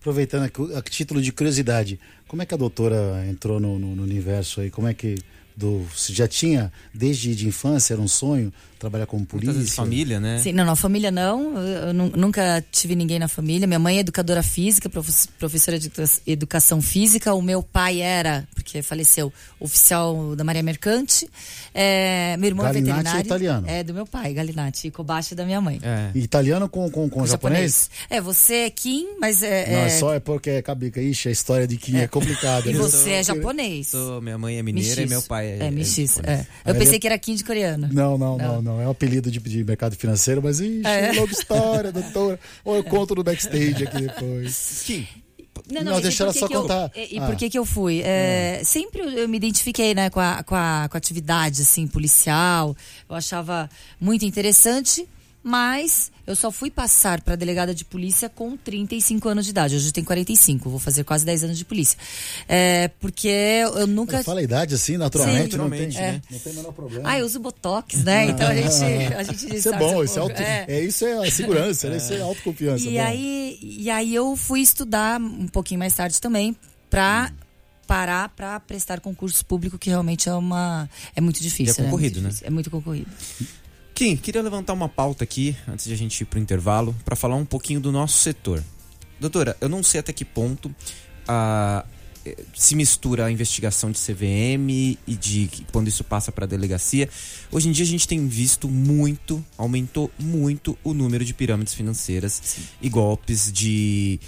[0.00, 4.02] Aproveitando aqui, a título de curiosidade, como é que a doutora entrou no, no- no
[4.02, 4.70] universo aí?
[4.70, 5.16] Como é que
[5.60, 9.52] do, se já tinha desde de infância era um sonho trabalhar como polícia?
[9.52, 10.40] vezes família, né?
[10.42, 11.54] Sim, não, não, família não.
[11.58, 13.66] Eu, eu nu- nunca tive ninguém na família.
[13.66, 17.34] Minha mãe é educadora física, profe- professora de educa- educação física.
[17.34, 21.28] O meu pai era, porque faleceu, oficial da Maria Mercante.
[21.74, 23.20] É, meu irmão é é veterinário.
[23.20, 23.66] italiano.
[23.68, 24.88] É do meu pai, Galinatti.
[24.88, 25.78] E Kobashi da minha mãe.
[25.82, 26.10] É.
[26.18, 27.90] Italiano com, com, com japonês?
[28.08, 29.66] É, você é Kim, mas é.
[29.70, 31.02] Não, é é- só é porque é cabica.
[31.02, 32.70] Ixi, a história de Kim é, complicada.
[32.70, 32.78] E né?
[32.78, 33.88] você é japonês.
[33.88, 35.06] Sou- minha mãe é mineira Mestiço.
[35.06, 35.70] e meu pai é.
[36.24, 36.32] É.
[36.32, 36.46] É.
[36.64, 37.88] Eu pensei ele- que era Kim de coreano.
[37.92, 38.80] Não, não, não, não.
[38.80, 41.12] É um apelido de, de mercado financeiro, mas ixi, É.
[41.12, 42.38] longa história, doutora.
[42.64, 44.82] Ou eu conto no backstage aqui depois.
[44.86, 45.06] Kim,
[45.70, 46.90] Não, Não, e deixa por ela que só que eu- contar.
[46.96, 47.26] e e Ah.
[47.26, 48.00] por que que eu fui?
[48.02, 52.74] É, Sempre eu me identifiquei, né, com a, com, a, com a atividade, assim, policial.
[53.08, 53.68] Eu achava
[54.00, 55.06] muito interessante.
[55.42, 59.74] Mas eu só fui passar para delegada de polícia com 35 anos de idade.
[59.74, 61.98] Hoje eu tenho 45, vou fazer quase 10 anos de polícia.
[62.46, 64.22] É, porque eu nunca.
[64.22, 66.22] Fala a idade assim, naturalmente, Sim, não, naturalmente, tem, né?
[66.30, 67.08] não tem o menor problema.
[67.08, 68.26] Ah, eu uso botox, né?
[68.26, 70.64] Então a gente, a gente Isso é bom, um isso é, auto, É.
[70.68, 70.84] é.
[70.84, 71.96] isso é a segurança, né?
[71.96, 72.86] isso é autoconfiança.
[72.86, 73.00] E bom.
[73.00, 76.54] aí, e aí eu fui estudar um pouquinho mais tarde também
[76.90, 77.32] para
[77.86, 81.74] parar para prestar concurso público, que realmente é uma é muito difícil.
[81.76, 82.28] E é concorrido, muito né?
[82.28, 82.46] difícil.
[82.46, 83.10] É muito concorrido.
[84.00, 87.36] Kim, queria levantar uma pauta aqui, antes de a gente ir pro intervalo, para falar
[87.36, 88.64] um pouquinho do nosso setor.
[89.20, 90.74] Doutora, eu não sei até que ponto
[91.28, 91.84] ah,
[92.24, 97.10] eh, se mistura a investigação de CVM e de quando isso passa para a delegacia.
[97.52, 102.56] Hoje em dia a gente tem visto muito, aumentou muito o número de pirâmides financeiras
[102.80, 104.18] e golpes de.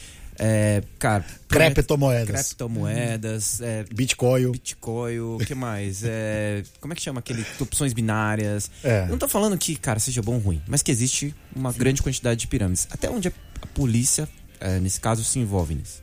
[0.45, 2.49] É, cara, Criptomoedas.
[2.49, 4.51] criptomoedas, é, Bitcoin.
[4.51, 6.03] Bitcoin, o que mais?
[6.03, 7.47] É, como é que chama aquele?
[7.61, 8.69] Opções binárias.
[8.83, 9.07] É.
[9.07, 12.41] Não tô falando que, cara, seja bom ou ruim, mas que existe uma grande quantidade
[12.41, 12.89] de pirâmides.
[12.91, 14.29] Até onde a, a polícia,
[14.59, 16.03] é, nesse caso, se envolve nisso.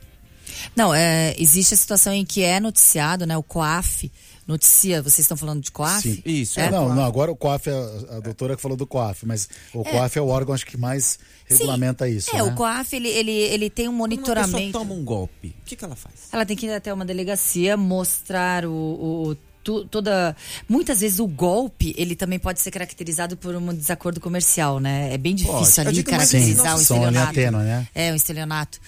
[0.74, 3.36] Não, é, existe a situação em que é noticiado, né?
[3.36, 4.10] O COAF
[4.50, 5.00] noticia.
[5.02, 6.02] Vocês estão falando de COAF?
[6.02, 6.22] Sim.
[6.26, 6.70] Isso, É, é.
[6.70, 9.82] não, não, agora o COAF, é a, a doutora que falou do COAF, mas o
[9.84, 12.30] COAF é o órgão acho que mais regulamenta isso.
[12.30, 12.42] É, né?
[12.42, 14.72] o COAF ele, ele, ele tem um Quando uma pessoa monitoramento.
[14.78, 16.14] toma um golpe, o que, que ela faz?
[16.32, 18.70] Ela tem que ir até uma delegacia mostrar o,
[19.30, 20.34] o- tu- toda
[20.68, 25.12] muitas vezes o golpe ele também pode ser caracterizado por um desacordo comercial, né?
[25.12, 25.44] É bem Pode.
[25.58, 27.34] difícil Eu ali Sim, caracterizar um estelionato.
[27.34, 27.88] tênue, né?
[27.94, 28.80] É um estelionato.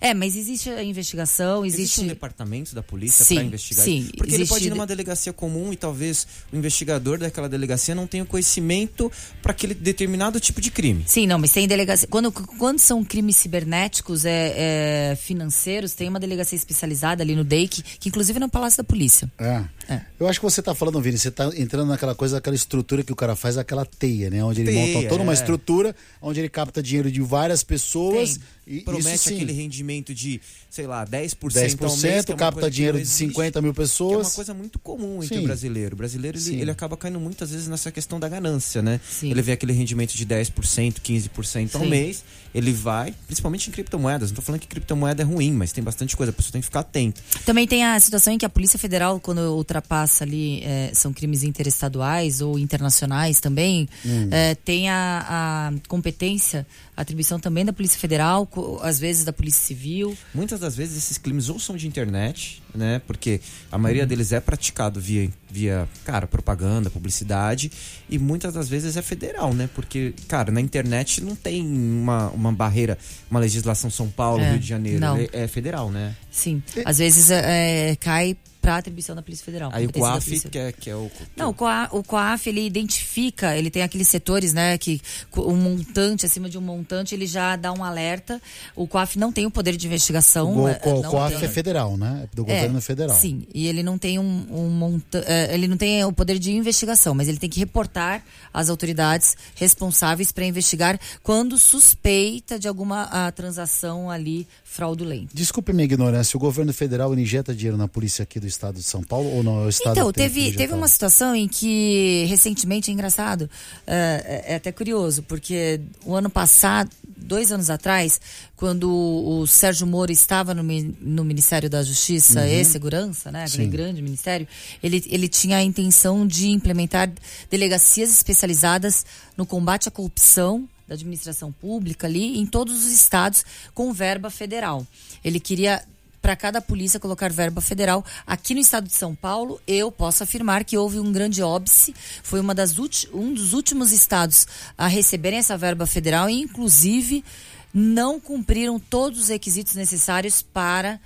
[0.00, 4.12] É, mas existe a investigação, Existe, existe, um departamento da polícia para investigar sim, isso?
[4.16, 8.06] Porque ele existe pode ir numa delegacia comum e talvez o investigador daquela delegacia não
[8.06, 9.10] tenha o conhecimento
[9.42, 11.04] para aquele determinado tipo de crime.
[11.06, 12.08] Sim, não, mas tem delegacia.
[12.08, 17.82] Quando, quando são crimes cibernéticos, é, é, financeiros, tem uma delegacia especializada ali no DEIC,
[17.98, 19.30] que inclusive é no Palácio da Polícia.
[19.38, 19.64] É.
[19.88, 20.02] É.
[20.20, 23.12] Eu acho que você tá falando, Vini, você tá entrando naquela coisa, aquela estrutura que
[23.12, 24.44] o cara faz, aquela teia, né?
[24.44, 25.34] Onde ele Teia, monta toda uma é.
[25.34, 28.36] estrutura, onde ele capta dinheiro de várias pessoas.
[28.36, 28.58] Tem.
[28.68, 32.98] E Promete isso aquele rendimento de, sei lá, 10%, 10%, ao mês, é capta dinheiro
[32.98, 33.28] de existe.
[33.28, 34.26] 50 mil Que é pessoas.
[34.26, 35.42] uma coisa muito comum entre Sim.
[35.42, 35.94] o brasileiro.
[35.94, 39.00] O brasileiro ele, ele acaba caindo muitas vezes nessa questão da ganância, né?
[39.08, 39.30] Sim.
[39.30, 41.88] Ele vê aquele rendimento de 10%, 15% ao Sim.
[41.88, 42.22] mês,
[42.54, 44.30] ele vai, principalmente em criptomoedas.
[44.30, 46.66] Não tô falando que criptomoeda é ruim, mas tem bastante coisa, a pessoa tem que
[46.66, 47.22] ficar atenta.
[47.46, 51.42] Também tem a situação em que a Polícia Federal, quando ultrapassa ali, é, são crimes
[51.42, 54.28] interestaduais ou internacionais também, Hum.
[54.30, 56.66] é, tem a, a competência,
[57.00, 58.48] atribuição também da Polícia Federal,
[58.82, 60.16] às vezes da Polícia Civil.
[60.34, 63.00] Muitas das vezes esses crimes ou são de internet, né?
[63.06, 64.08] Porque a maioria Uhum.
[64.08, 67.70] deles é praticado via, via, cara, propaganda, publicidade,
[68.10, 69.68] e muitas das vezes é federal, né?
[69.74, 72.98] Porque, cara, na internet não tem uma, uma barreira,
[73.30, 75.00] uma legislação São Paulo, É, Rio de Janeiro.
[75.00, 75.16] não.
[75.16, 76.14] É, é federal, né?
[76.30, 79.70] Sim, às vezes é, cai para a atribuição da Polícia Federal.
[79.72, 81.08] Aí o COAF, que é, que é o.
[81.36, 85.00] Não, o COA- o COAF, ele identifica, ele tem aqueles setores, né, que
[85.36, 88.40] um montante, acima de um montante, ele já dá um alerta.
[88.74, 90.62] O COAF não tem o poder de investigação.
[90.64, 91.44] O, é, o não COAF tem.
[91.44, 92.22] é federal, né?
[92.24, 93.16] É do governo federal.
[93.16, 96.52] Sim, e ele não tem um, um monta eh, ele não tem o poder de
[96.52, 98.22] investigação, mas ele tem que reportar
[98.52, 105.28] às autoridades responsáveis para investigar quando suspeita de alguma ah, transação ali fraudulenta.
[105.34, 109.02] Desculpe minha ignorância, o governo federal injeta dinheiro na polícia aqui do estado de São
[109.02, 109.62] Paulo ou não?
[109.62, 113.50] É o estado Então, teve, teve uma situação em que, recentemente, é engraçado,
[113.86, 116.77] é, é até curioso, porque o ano passado,
[117.16, 118.20] dois anos atrás,
[118.56, 123.70] quando o Sérgio Moro estava no, no Ministério da Justiça e Segurança, né, aquele Sim.
[123.70, 124.48] grande ministério,
[124.82, 127.10] ele, ele tinha a intenção de implementar
[127.50, 129.04] delegacias especializadas
[129.36, 134.86] no combate à corrupção da administração pública ali em todos os estados com verba federal.
[135.22, 135.84] Ele queria
[136.20, 138.04] para cada polícia colocar verba federal.
[138.26, 141.94] Aqui no estado de São Paulo, eu posso afirmar que houve um grande óbice.
[142.22, 142.78] Foi uma das
[143.12, 147.24] um dos últimos estados a receberem essa verba federal e, inclusive,
[147.72, 151.00] não cumpriram todos os requisitos necessários para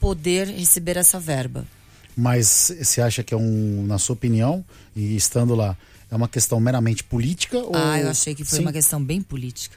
[0.00, 1.66] poder receber essa verba.
[2.16, 5.76] Mas você acha que é um, na sua opinião, e estando lá,
[6.10, 7.58] é uma questão meramente política?
[7.58, 7.74] Ou...
[7.74, 8.64] Ah, eu achei que foi Sim?
[8.64, 9.76] uma questão bem política.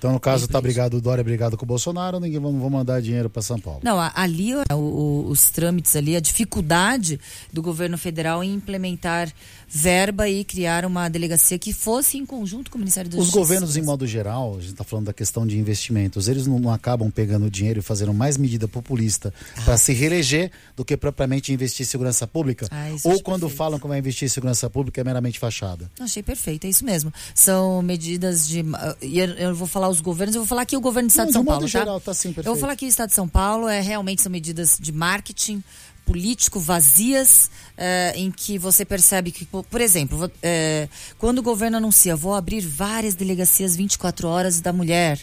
[0.00, 0.62] Então, no caso, tá política.
[0.62, 3.80] brigado o Dória, brigado com o Bolsonaro, ninguém vai, vai mandar dinheiro para São Paulo.
[3.84, 7.20] Não, ali o- o- os trâmites ali, a dificuldade
[7.52, 9.30] do governo federal em implementar
[9.68, 13.38] verba e criar uma delegacia que fosse em conjunto com o Ministério da Os Justiça.
[13.38, 16.72] governos, em modo geral, a gente está falando da questão de investimentos, eles não, não
[16.72, 19.60] acabam pegando dinheiro e fazendo mais medida populista Ah.
[19.62, 22.66] para se reeleger do que propriamente investir em segurança pública?
[22.70, 23.56] Ah, Ou quando perfeito.
[23.58, 25.90] falam que vai investir em segurança pública é meramente fachada?
[26.00, 27.12] Achei perfeito, é isso mesmo.
[27.34, 28.64] São medidas de.
[29.02, 31.26] e Eu, eu vou falar os governos, eu vou falar aqui o governo do Estado
[31.26, 32.06] Não, de São de Paulo, geral, tá?
[32.06, 34.78] tá sim, Eu vou falar aqui o Estado de São Paulo, é realmente são medidas
[34.80, 35.62] de marketing
[36.04, 41.76] político vazias eh, em que você percebe que, po- por exemplo, eh, quando o governo
[41.76, 45.20] anuncia vou abrir várias delegacias 24 horas da mulher,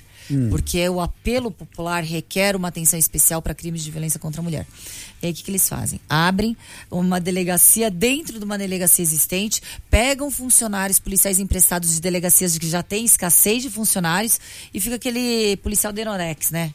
[0.49, 4.65] porque o apelo popular requer uma atenção especial para crimes de violência contra a mulher.
[5.21, 5.99] E aí o que, que eles fazem?
[6.09, 6.55] Abrem
[6.91, 12.83] uma delegacia dentro de uma delegacia existente, pegam funcionários policiais emprestados de delegacias que já
[12.83, 14.39] têm escassez de funcionários
[14.73, 16.73] e fica aquele policial denorex, né?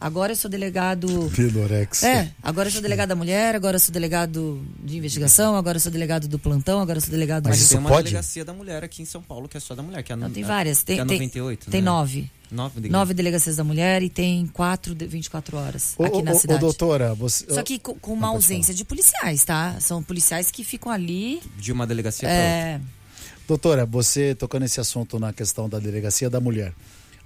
[0.00, 2.04] Agora eu sou delegado Pelorex.
[2.04, 5.80] é, agora eu sou delegado da mulher, agora eu sou delegado de investigação, agora eu
[5.80, 7.60] sou delegado do plantão, agora eu sou delegado Mas do...
[7.62, 8.04] isso tem uma pode?
[8.04, 10.02] delegacia da mulher aqui em São Paulo, que é só da mulher.
[10.04, 10.84] Que é a, Não, tem várias.
[10.84, 11.84] Tem, que é a tem, 98, tem né?
[11.84, 12.30] nove.
[12.50, 12.92] Nove, delegacias.
[12.92, 16.38] Nove delegacias da mulher e tem quatro de 24 horas Ô, aqui ô, na ô,
[16.38, 16.60] cidade.
[16.60, 17.44] doutora, você.
[17.52, 19.76] Só que com, com uma Ah, pode ausência de policiais, tá?
[19.80, 21.42] São policiais que ficam ali.
[21.58, 22.48] De uma delegacia pra outra.
[22.50, 22.80] É,
[23.48, 26.72] Doutora, você tocando esse assunto na questão da delegacia da mulher.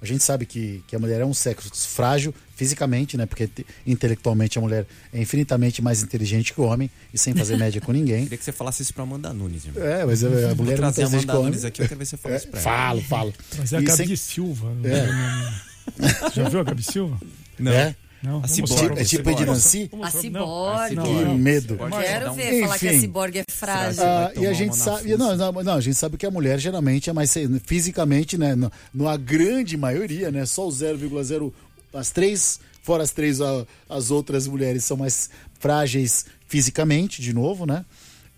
[0.03, 3.25] A gente sabe que, que a mulher é um sexo frágil fisicamente, né?
[3.25, 7.55] Porque te- intelectualmente a mulher é infinitamente mais inteligente que o homem e sem fazer
[7.57, 8.23] média com ninguém.
[8.27, 9.81] Queria que você falasse isso pra Amanda Nunes, irmão.
[9.81, 11.51] É, mas a, a mulher é muito trazer a inteligente que Amanda o homem.
[11.51, 12.69] Nunes aqui, eu quero ver se você fala É, isso pra ela.
[12.69, 13.33] falo, falo.
[13.57, 14.67] Mas é a E Gabi sem- Silva.
[14.83, 16.29] É.
[16.35, 17.17] Já viu a Gabi Silva?
[17.57, 17.71] Não.
[17.71, 17.95] É?
[18.23, 18.39] Não.
[18.39, 18.99] vou Ciborgue.
[19.01, 19.89] É tipo Ed Vou Nancy?
[19.91, 20.95] mostrar- vou a ciborgue.
[20.95, 21.77] Que medo.
[21.77, 23.01] Quero ver falar que a Enfim.
[23.01, 24.03] ciborgue é frágil.
[24.03, 27.09] Ah, e a gente sabe, não, não, não, a gente sabe que a mulher geralmente
[27.09, 27.33] é mais
[27.65, 31.53] fisicamente, né, no, numa grande maioria, né, só o 0,0
[31.93, 37.65] as três, fora as três a- as outras mulheres são mais frágeis fisicamente, de novo,
[37.65, 37.83] né?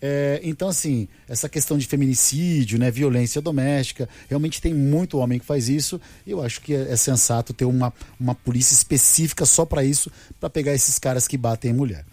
[0.00, 5.46] É, então, assim, essa questão de feminicídio, né, violência doméstica, realmente tem muito homem que
[5.46, 6.00] faz isso.
[6.26, 10.10] E eu acho que é, é sensato ter uma, uma polícia específica só para isso,
[10.38, 12.04] para pegar esses caras que batem em mulher.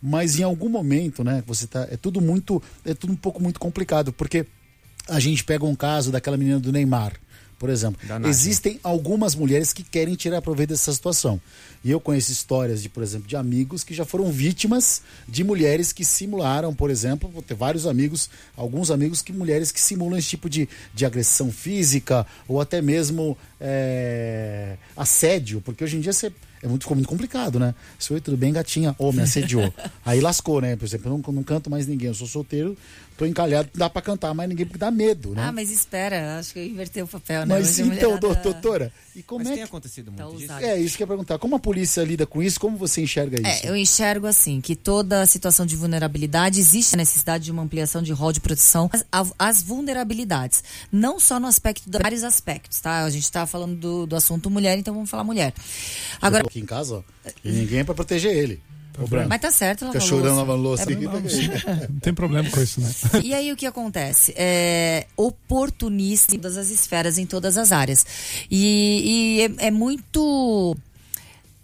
[0.00, 3.58] Mas em algum momento, né, você tá, é tudo muito, é tudo um pouco muito
[3.58, 4.46] complicado, porque
[5.08, 7.14] a gente pega um caso daquela menina do Neymar,
[7.58, 8.00] por exemplo.
[8.28, 11.40] Existem algumas mulheres que querem tirar proveito dessa situação.
[11.84, 15.92] E eu conheço histórias de, por exemplo, de amigos que já foram vítimas de mulheres
[15.92, 20.28] que simularam, por exemplo, vou ter vários amigos, alguns amigos que mulheres que simulam esse
[20.28, 26.32] tipo de, de agressão física ou até mesmo é, assédio, porque hoje em dia você
[26.64, 27.74] é muito, muito complicado, né?
[27.98, 28.96] Se oi, tudo bem, gatinha?
[28.98, 29.72] Ô, me assediou.
[30.02, 30.74] Aí lascou, né?
[30.76, 32.74] Por exemplo, eu não, não canto mais ninguém, eu sou solteiro,
[33.16, 35.42] tô encalhado, dá pra cantar mais ninguém porque dá medo, né?
[35.46, 37.46] Ah, mas espera, acho que eu invertei o papel, né?
[37.54, 39.68] Mas Hoje então, mulherada- doutora, e como Mas é tem que.
[39.68, 40.66] acontecido muito Tá disso?
[40.70, 41.38] É, isso que eu ia perguntar.
[41.38, 42.58] Como a polícia lida com isso?
[42.58, 43.66] Como você enxerga isso?
[43.66, 48.02] É, eu enxergo assim, que toda situação de vulnerabilidade existe a necessidade de uma ampliação
[48.02, 50.64] de rol de proteção às, às vulnerabilidades.
[50.90, 53.04] Não só no aspecto, de vários aspectos, tá?
[53.04, 55.52] A gente tá falando do, do assunto mulher, então vamos falar mulher.
[56.20, 57.02] Agora, Aqui em casa, ó,
[57.44, 58.60] e ninguém é pra proteger ele.
[58.98, 59.28] Ô, Branco.
[59.28, 60.84] mas tá certo, Fica chorando, lavando louça.
[60.90, 61.04] É, aqui.
[61.92, 62.90] Não tem problema com isso, né?
[63.22, 64.32] E aí o que acontece?
[64.36, 68.06] É oportunista em todas as esferas, em todas as áreas.
[68.50, 70.76] E, e é, é muito.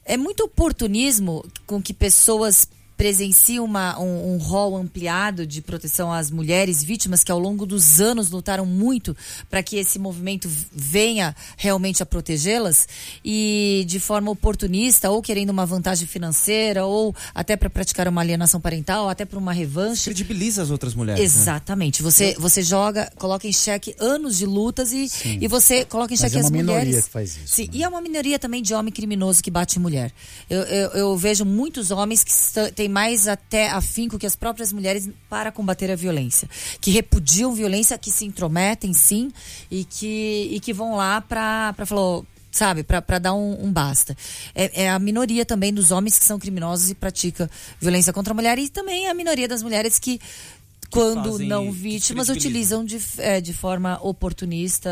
[0.05, 2.67] É muito oportunismo com que pessoas
[3.01, 7.99] presenciam uma, um, um rol ampliado de proteção às mulheres vítimas que ao longo dos
[7.99, 9.17] anos lutaram muito
[9.49, 12.87] para que esse movimento venha realmente a protegê-las
[13.25, 18.61] e de forma oportunista ou querendo uma vantagem financeira ou até para praticar uma alienação
[18.61, 20.05] parental, até para uma revanche.
[20.05, 21.21] Credibiliza as outras mulheres.
[21.21, 21.25] né?
[21.25, 22.03] Exatamente.
[22.03, 25.11] Você, você joga, coloca em xeque anos de lutas e,
[25.41, 26.85] e você coloca em Mas xeque é uma as mulheres.
[26.85, 27.71] minoria que faz isso, Sim, né?
[27.73, 30.13] e é uma minoria também de homem criminoso que bate em mulher.
[30.51, 32.31] Eu, eu, eu vejo muitos homens que
[32.75, 36.49] têm mais até afinco que as próprias mulheres para combater a violência.
[36.81, 39.31] Que repudiam violência, que se intrometem, sim,
[39.71, 42.03] e que, e que vão lá para falar.
[42.03, 44.17] "Ô, Sabe, para dar um, um basta.
[44.57, 47.49] É, é a minoria também dos homens que são criminosos e praticam
[47.81, 50.21] violência contra a mulher, e também a minoria das mulheres que,
[50.91, 54.91] quando fazem- não que vítimas, utilizam de, é, de forma oportunista.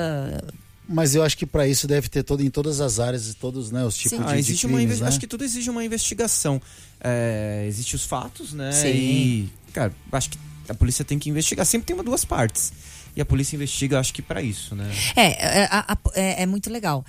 [0.88, 3.70] Mas eu acho que para isso deve ter todo em todas as áreas e todos
[3.70, 4.24] né, os tipos Sim.
[4.24, 5.08] de, Ah, de existe uma crimes, inve- né?
[5.08, 6.60] Acho que tudo exige uma investigação.
[7.00, 8.72] É, Existem os fatos, né?
[8.72, 8.88] Sim.
[8.88, 11.66] E, cara, acho que a polícia tem que investigar.
[11.66, 12.72] Sempre tem uma duas partes.
[13.16, 14.88] E a polícia investiga, acho que pra isso, né?
[15.16, 15.68] É, é,
[16.14, 17.04] é, é muito legal.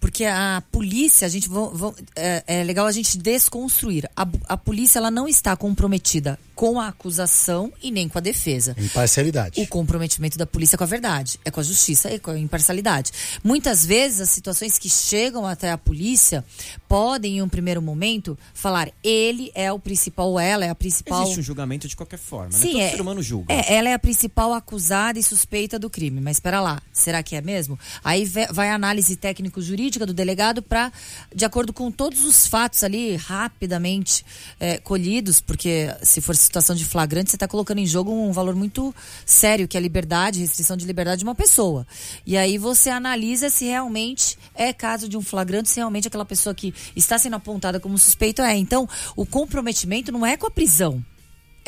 [0.00, 4.08] Porque a polícia, a gente vão- vão- é, é legal a gente desconstruir.
[4.16, 8.74] A, a polícia ela não está comprometida com a acusação e nem com a defesa.
[8.78, 9.60] Imparcialidade.
[9.60, 12.38] O comprometimento da polícia é com a verdade, é com a justiça e com a
[12.38, 13.12] imparcialidade.
[13.42, 16.44] Muitas vezes as situações que chegam até a polícia
[16.88, 21.22] podem, em um primeiro momento, falar ele é o principal, ou ela é a principal.
[21.22, 22.58] Existe um julgamento de qualquer forma, né?
[22.58, 23.52] Sim, Todo é, ser humano julga.
[23.54, 26.20] é, ela é a principal acusada e suspeita do crime.
[26.20, 27.78] Mas espera lá, será que é mesmo?
[28.04, 30.92] Aí vai a análise técnico-jurídica do delegado para,
[31.34, 34.24] de acordo com todos os fatos ali, rapidamente
[34.58, 38.54] é, colhidos, porque se for situação de flagrante, você está colocando em jogo um valor
[38.54, 38.94] muito
[39.26, 41.86] sério, que é a liberdade, restrição de liberdade de uma pessoa.
[42.26, 46.54] E aí você analisa se realmente é caso de um flagrante, se realmente aquela pessoa
[46.54, 48.56] que está sendo apontada como suspeito é.
[48.56, 51.04] Então, o comprometimento não é com a prisão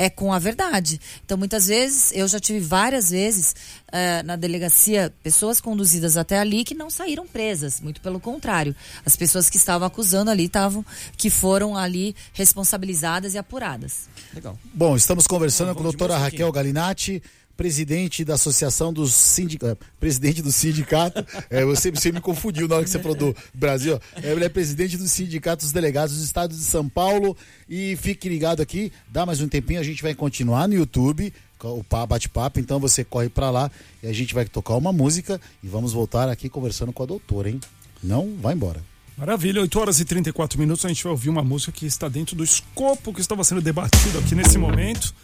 [0.03, 1.01] é com a verdade.
[1.25, 3.55] Então, muitas vezes, eu já tive várias vezes
[3.89, 7.81] uh, na delegacia pessoas conduzidas até ali que não saíram presas.
[7.81, 8.75] Muito pelo contrário.
[9.07, 10.85] As pessoas que estavam acusando ali estavam,
[11.17, 14.09] que foram ali responsabilizadas e apuradas.
[14.35, 14.59] Legal.
[14.75, 17.23] Bom, estamos conversando com a doutora Raquel Galinatti
[17.63, 19.79] presidente da Associação dos Sindicatos.
[19.79, 21.25] É, presidente do sindicato.
[21.49, 24.01] É, você, você me confundiu na hora que você falou do Brasil.
[24.21, 27.37] É, ele é presidente do Sindicato dos Delegados do Estado de São Paulo.
[27.69, 31.33] E fique ligado aqui, dá mais um tempinho, a gente vai continuar no YouTube
[31.63, 33.71] o bate-papo, então você corre para lá
[34.03, 37.49] e a gente vai tocar uma música e vamos voltar aqui conversando com a doutora,
[37.49, 37.61] hein?
[38.03, 38.83] Não vai embora.
[39.17, 42.35] Maravilha, 8 horas e 34 minutos a gente vai ouvir uma música que está dentro
[42.35, 45.15] do escopo que estava sendo debatido aqui nesse momento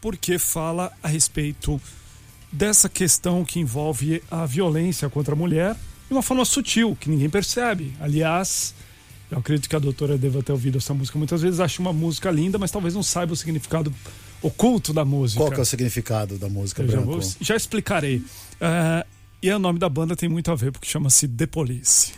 [0.00, 1.80] porque fala a respeito
[2.50, 7.28] dessa questão que envolve a violência contra a mulher de uma forma sutil, que ninguém
[7.28, 7.94] percebe.
[8.00, 8.74] Aliás,
[9.30, 12.30] eu acredito que a doutora deva ter ouvido essa música muitas vezes, acha uma música
[12.30, 13.94] linda, mas talvez não saiba o significado
[14.40, 15.40] oculto da música.
[15.40, 18.16] Qual é o significado da música, já, vou, já, explicarei.
[18.16, 19.06] Uh,
[19.42, 22.12] e o nome da banda tem muito a ver, porque chama-se The Police.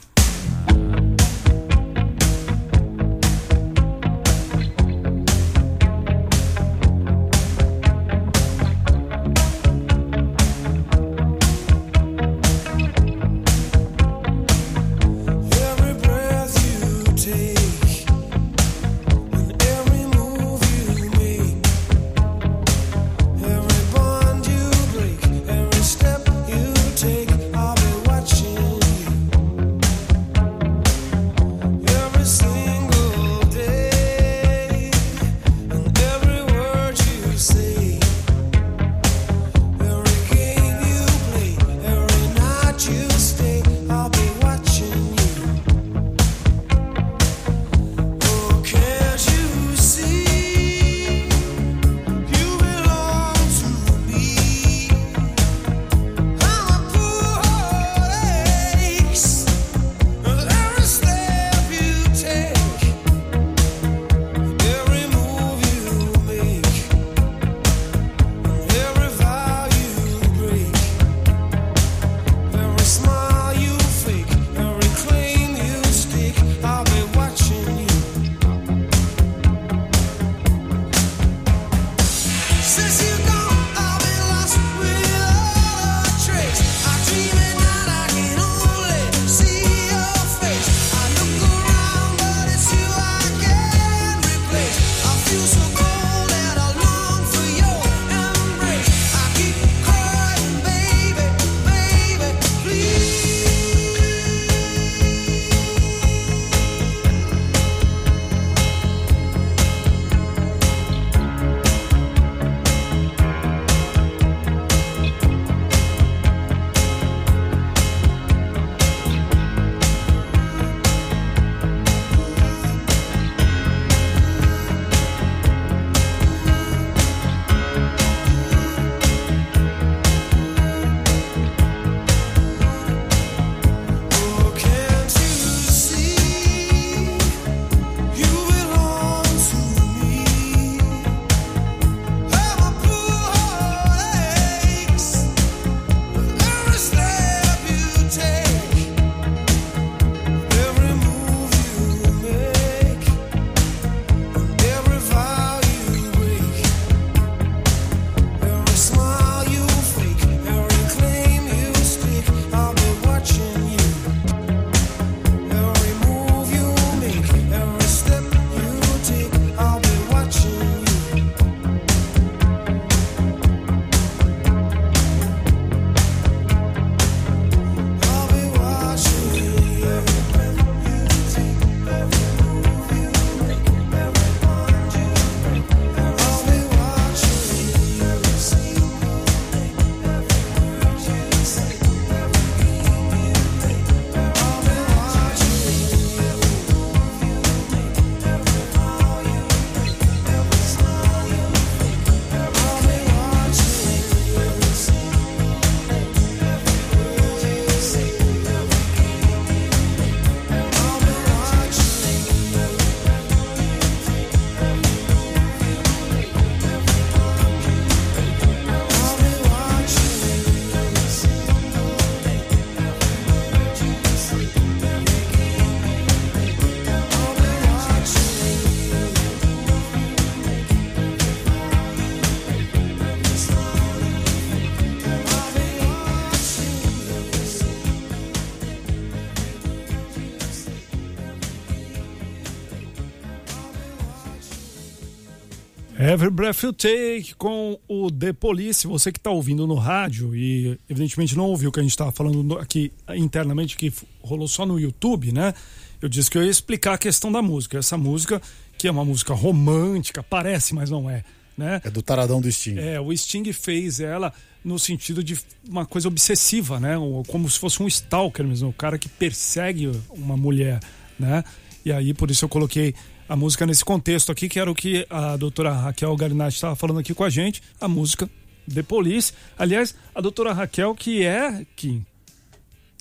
[246.01, 248.87] Every Breath You Take com o The Police.
[248.87, 252.11] Você que está ouvindo no rádio e evidentemente não ouviu o que a gente estava
[252.11, 253.93] falando aqui internamente, que
[254.23, 255.53] rolou só no YouTube, né?
[256.01, 257.77] Eu disse que eu ia explicar a questão da música.
[257.77, 258.41] Essa música,
[258.79, 261.23] que é uma música romântica, parece, mas não é.
[261.55, 261.83] Né?
[261.85, 262.79] É do taradão do Sting.
[262.79, 264.33] É, o Sting fez ela
[264.65, 265.39] no sentido de
[265.69, 266.95] uma coisa obsessiva, né?
[267.29, 270.81] Como se fosse um stalker mesmo, o cara que persegue uma mulher,
[271.19, 271.45] né?
[271.85, 272.95] E aí, por isso eu coloquei
[273.31, 276.99] a música nesse contexto aqui, que era o que a doutora Raquel Garinati estava falando
[276.99, 278.29] aqui com a gente, a música
[278.69, 279.33] The Police.
[279.57, 281.65] Aliás, a doutora Raquel, que é.
[281.77, 282.03] Que...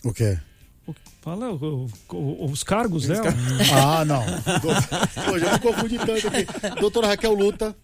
[0.03, 0.37] O quê?
[1.19, 3.33] Fala o, o, os cargos dela.
[3.73, 4.21] Ah, não.
[5.25, 6.79] Pô, já me confundi tanto aqui.
[6.79, 7.75] Doutora Raquel luta.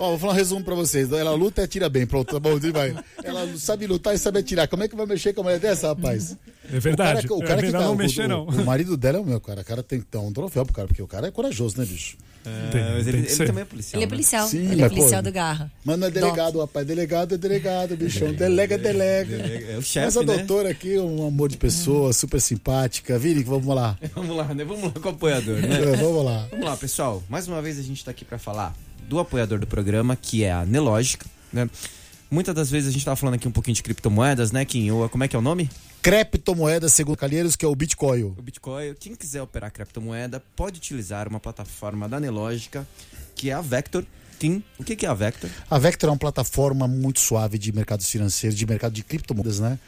[0.00, 1.12] Ó, vou falar um resumo pra vocês.
[1.12, 2.06] Ela luta e atira bem.
[2.06, 2.96] Pronto, tá bom, vai.
[3.22, 4.66] Ela sabe lutar e sabe atirar.
[4.66, 6.38] Como é que vai mexer com uma mulher dessa, rapaz?
[6.72, 7.26] É verdade.
[7.26, 8.44] O cara, o cara é que tá, não o, mexer, o, não.
[8.46, 9.60] O marido dela é o meu, cara.
[9.60, 11.84] O cara tem que dar um troféu pro cara, porque o cara é corajoso, né,
[11.84, 12.16] bicho?
[12.46, 13.98] É, Tem- mas ele, ele também é policial.
[13.98, 14.10] Ele é né?
[14.10, 14.48] policial.
[14.48, 15.72] Sim, ele é mas, policial pô, do Garra.
[15.84, 16.86] Mas não é delegado, rapaz.
[16.86, 18.32] Delegado é delegado, bichão.
[18.32, 19.36] Delega é delega.
[19.36, 20.36] É o chefe, Mas a né?
[20.38, 23.18] doutora aqui, um amor de pessoa, super simpática.
[23.18, 23.98] Vini, vamos lá.
[24.14, 24.64] Vamos lá, né?
[24.64, 25.82] Vamos lá com o apoiador, né?
[25.82, 26.46] É, vamos lá.
[26.50, 27.22] Vamos lá, pessoal.
[27.28, 28.74] Mais uma vez a gente está aqui para falar
[29.08, 31.68] do apoiador do programa, que é a Nelógica, né?
[32.30, 34.88] Muitas das vezes a gente tava falando aqui um pouquinho de criptomoedas, né, Kim?
[34.92, 35.68] Ou como é que é o nome?
[36.00, 38.22] Criptomoeda, segundo Calheiros, que é o Bitcoin.
[38.22, 38.94] O Bitcoin.
[39.00, 42.86] Quem quiser operar criptomoeda pode utilizar uma plataforma da Nelógica,
[43.34, 44.04] que é a Vector.
[44.38, 45.50] Kim, o que é a Vector?
[45.68, 49.78] A Vector é uma plataforma muito suave de mercados financeiros, de mercado de criptomoedas, né?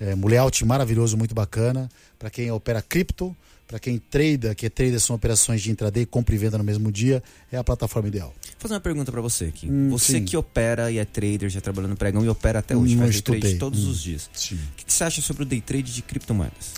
[0.00, 1.88] É, layout maravilhoso, muito bacana.
[2.18, 3.34] Para quem opera cripto,
[3.72, 7.22] para quem trada, que trader são operações de intraday, compra e venda no mesmo dia,
[7.50, 8.28] é a plataforma ideal.
[8.28, 9.70] Vou fazer uma pergunta para você, Kim.
[9.70, 10.24] Hum, você sim.
[10.26, 13.22] que opera e é trader, já trabalhou no pregão e opera até hoje, Não faz
[13.22, 13.90] day trade todos Hum.
[13.90, 14.28] os dias.
[14.34, 14.56] Sim.
[14.56, 16.74] O que, que você acha sobre o day trade de criptomoedas?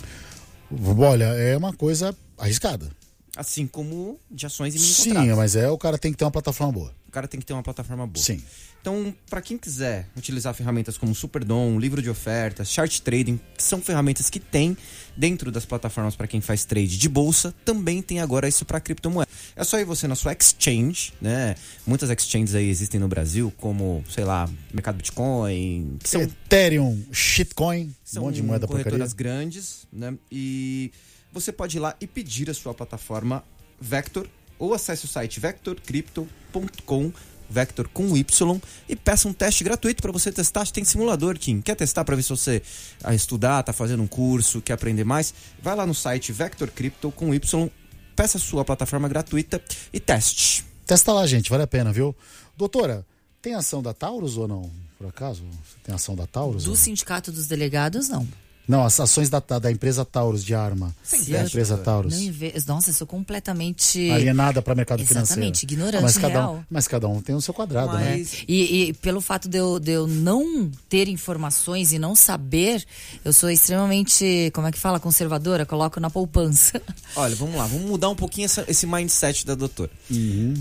[0.97, 2.89] Olha, é uma coisa arriscada.
[3.35, 6.31] Assim como de ações e mini Sim, mas é o cara tem que ter uma
[6.31, 6.93] plataforma boa.
[7.15, 8.21] Cara tem que ter uma plataforma boa.
[8.21, 8.43] Sim.
[8.81, 13.81] Então, para quem quiser utilizar ferramentas como Superdom, livro de ofertas, chart trading, que são
[13.81, 14.75] ferramentas que tem
[15.15, 19.31] dentro das plataformas para quem faz trade de bolsa, também tem agora isso para criptomoeda.
[19.55, 21.55] É só ir você na sua exchange, né?
[21.87, 27.93] Muitas exchanges aí existem no Brasil, como, sei lá, Mercado Bitcoin, são Ethereum, shitcoin, um
[28.03, 28.91] são monte de moeda porcaria.
[28.91, 30.17] corretoras grandes, né?
[30.29, 30.91] E
[31.31, 33.41] você pode ir lá e pedir a sua plataforma
[33.79, 34.27] Vector
[34.57, 37.11] ou acesse o site vectorcrypto.com
[37.49, 40.65] Vector com Y e peça um teste gratuito para você testar.
[40.67, 41.61] Tem simulador, Kim.
[41.61, 42.61] Quer testar para ver se você
[43.03, 45.33] a estudar, tá fazendo um curso, quer aprender mais?
[45.61, 47.69] Vai lá no site vectorcrypto com Y,
[48.15, 49.61] peça a sua plataforma gratuita
[49.93, 50.65] e teste.
[50.85, 52.15] Testa lá, gente, vale a pena, viu?
[52.57, 53.05] Doutora,
[53.41, 54.71] tem ação da Taurus ou não?
[54.97, 55.43] Por acaso?
[55.83, 56.63] Tem ação da Taurus?
[56.63, 58.27] Do sindicato dos delegados, não.
[58.67, 60.95] Não, as ações da, da empresa Taurus de arma.
[61.03, 61.77] Sem Da empresa.
[61.77, 62.13] Taurus.
[62.15, 62.53] Não inve...
[62.67, 64.09] Nossa, eu sou completamente.
[64.11, 65.73] Alienada para mercado Exatamente, financeiro.
[65.73, 66.55] ignorante mas cada, real.
[66.55, 68.17] um, mas cada um tem o seu quadrado, né?
[68.17, 72.83] Mas E, e pelo fato de eu, de eu não ter informações e não saber,
[73.23, 76.81] eu sou extremamente, como é que fala, conservadora, coloco na poupança.
[77.15, 79.91] olha, vamos lá, vamos mudar um pouquinho essa- esse mindset da doutora.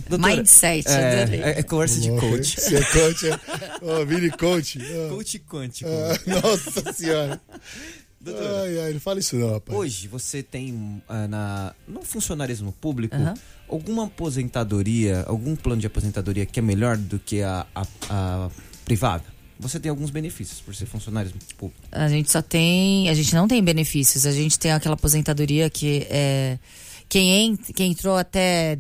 [0.09, 1.41] Doutora, Mindset, é, adorei.
[1.43, 2.61] é, é conversa de coach.
[2.61, 3.41] Você é coach, é?
[4.03, 4.79] Ô, Vini coach.
[4.81, 5.89] Ah, Coach quântico.
[5.91, 7.41] ah, nossa senhora.
[8.25, 8.63] Doutora.
[8.63, 9.79] Ai, ai, não fala isso não, rapaz.
[9.79, 13.35] Hoje você tem ah, na, no funcionarismo público Aham.
[13.69, 18.51] alguma aposentadoria, algum plano de aposentadoria que é melhor do que a, a- a
[18.85, 19.25] privada?
[19.61, 21.81] Você tem alguns benefícios por ser funcionarismo público.
[21.93, 23.09] A gente só tem.
[23.09, 24.27] A gente não tem benefícios.
[24.27, 26.59] A gente tem aquela aposentadoria que é.
[27.09, 28.79] Quem, ent, quem entrou até.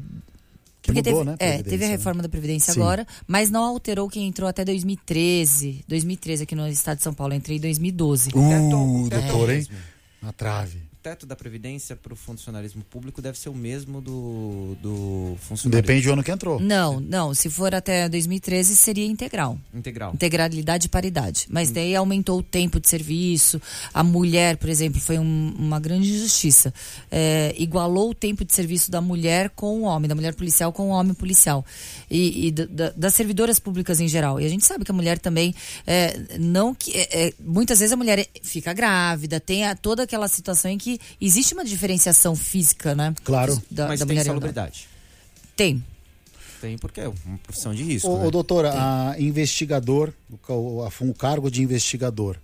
[0.84, 1.92] Que mudou, teve, né, é, teve a né?
[1.94, 2.80] reforma da Previdência Sim.
[2.80, 5.82] agora, mas não alterou quem entrou até 2013.
[5.88, 7.32] 2013 aqui no estado de São Paulo.
[7.32, 8.28] Eu entrei em 2012.
[8.34, 9.56] Uh, Teto- doutor, hein?
[9.56, 9.74] mesmo.
[10.20, 10.78] Na trave.
[11.04, 15.70] O teto da Previdência para o funcionarismo público deve ser o mesmo do, do funcionarismo
[15.82, 16.58] Depende do ano que entrou.
[16.58, 17.34] Não, não.
[17.34, 19.58] Se for até 2013, seria integral.
[19.74, 20.14] integral.
[20.14, 21.44] Integralidade e paridade.
[21.50, 23.60] Mas daí aumentou o tempo de serviço.
[23.92, 26.72] A mulher, por exemplo, foi um- uma grande injustiça.
[27.10, 30.84] É, igualou o tempo de serviço da mulher com o homem, da mulher policial com
[30.84, 31.66] o homem policial.
[32.10, 34.40] E, e da- da- das servidoras públicas em geral.
[34.40, 35.54] E a gente sabe que a mulher também.
[35.86, 40.28] é, não que, é, é, muitas vezes a mulher fica grávida, tem a- toda aquela
[40.28, 43.14] situação em que existe uma diferenciação física, né?
[43.24, 43.60] Claro.
[43.70, 44.88] Da, Mas da tem salubridade.
[45.56, 45.82] Tem.
[46.60, 48.08] Tem, porque é uma profissão de risco.
[48.08, 48.30] Ô, né?
[48.30, 50.12] doutora, a investigador,
[50.48, 52.36] o, o, a- o cargo de investigador,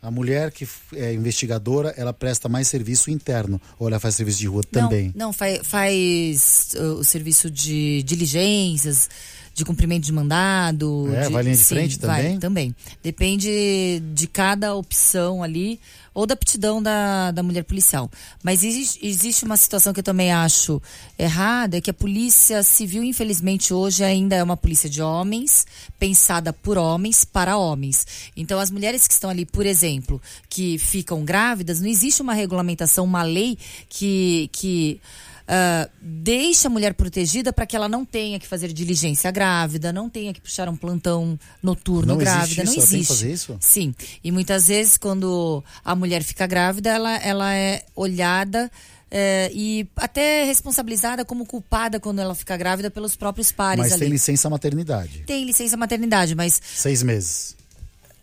[0.00, 4.46] a mulher que é investigadora, ela presta mais serviço interno ou ela faz serviço de
[4.46, 5.12] rua também?
[5.16, 9.08] Não, não faz, faz uh, o serviço de diligências,
[9.54, 11.08] de cumprimento de mandado.
[11.14, 12.38] É, de, vai linha de sim, frente vai, também?
[12.38, 12.76] também.
[13.02, 15.80] Depende de cada opção ali
[16.14, 18.10] ou da aptidão da, da mulher policial.
[18.42, 20.80] Mas existe, existe uma situação que eu também acho
[21.18, 25.66] errada, é que a polícia civil, infelizmente, hoje ainda é uma polícia de homens,
[25.98, 28.06] pensada por homens, para homens.
[28.36, 33.04] Então, as mulheres que estão ali, por exemplo, que ficam grávidas, não existe uma regulamentação,
[33.04, 34.48] uma lei que.
[34.52, 35.00] que
[35.46, 40.08] Uh, deixa a mulher protegida para que ela não tenha que fazer diligência grávida, não
[40.08, 42.62] tenha que puxar um plantão noturno Não existe grávida.
[42.62, 42.64] isso?
[42.64, 43.12] Não Ela tem que existe.
[43.12, 43.56] fazer isso?
[43.60, 43.94] Sim.
[44.24, 48.70] E muitas vezes, quando a mulher fica grávida, ela, ela é olhada.
[49.10, 54.00] eh, e até responsabilizada como culpada quando ela fica grávida pelos próprios pares Mas ali.
[54.00, 55.24] tem licença maternidade.
[55.26, 57.54] Tem licença maternidade, mas Seis meses.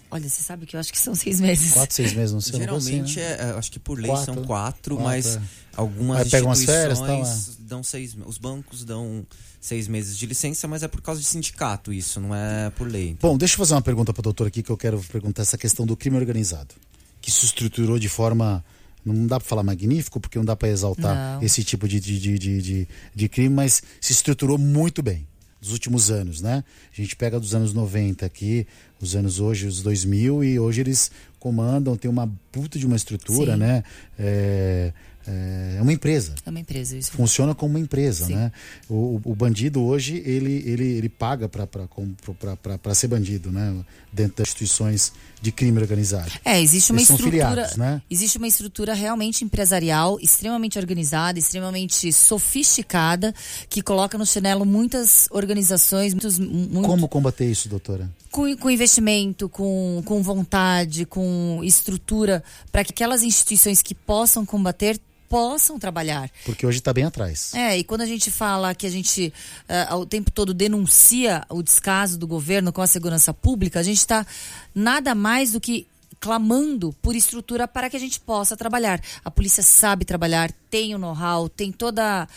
[0.10, 1.72] olha, você sabe que eu acho que são seis meses.
[1.74, 2.60] Quatro, seis meses, não sei.
[2.60, 3.38] Geralmente, assim, né?
[3.40, 4.26] é, é, acho que por lei Quatro.
[4.34, 5.42] são quatro, Quatro, mas é.
[5.76, 9.26] Algumas Aí férias, instituições tal, dão seis, os bancos dão
[9.60, 13.18] seis meses de licença, mas é por causa de sindicato isso, não é por lei.
[13.22, 15.58] Bom, deixa eu fazer uma pergunta para o doutor aqui que eu quero perguntar essa
[15.58, 16.74] questão do crime organizado,
[17.22, 18.64] que se estruturou de forma
[19.04, 21.44] não dá para falar magnífico porque não dá para exaltar Não.
[21.44, 25.28] esse tipo de, de, de, de, de, de crime, mas se estruturou muito bem
[25.60, 26.64] nos últimos anos, né?
[26.92, 28.66] A gente pega dos anos 90 aqui,
[29.00, 33.54] os anos hoje, os 2000 e hoje eles comandam, tem uma puta de uma estrutura,
[33.54, 33.60] Sim.
[33.60, 33.84] né?
[34.18, 34.92] É,
[35.28, 37.12] é uma empresa É uma empresa isso.
[37.12, 38.36] funciona como uma empresa, Sim.
[38.36, 38.52] né?
[38.90, 43.76] O, o bandido hoje ele, ele, ele paga para ser bandido, né?
[44.12, 46.32] Dentro das instituições de crime organizado.
[46.46, 48.02] É, existe uma Eles são estrutura, filiados, né?
[48.10, 53.34] existe uma estrutura realmente empresarial, extremamente organizada, extremamente sofisticada,
[53.70, 58.10] que coloca no chinelo muitas organizações, muitos, muito, Como combater isso, doutora?
[58.32, 65.00] Com, com investimento, com, com vontade, com estrutura, para que aquelas instituições que possam combater
[65.28, 66.30] possam trabalhar.
[66.44, 67.54] Porque hoje está bem atrás.
[67.54, 69.34] É, e quando a gente fala que a gente
[69.70, 74.00] ah, o tempo todo denuncia o descaso do governo com a segurança pública, a gente
[74.00, 74.26] está
[74.76, 75.88] nada mais do que
[76.22, 79.02] clamando por estrutura para que a gente possa trabalhar.
[79.26, 82.28] A polícia sabe trabalhar, tem o know-how, tem toda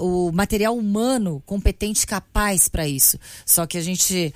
[0.00, 3.18] o material humano competente, capaz para isso.
[3.46, 4.32] Só que a gente,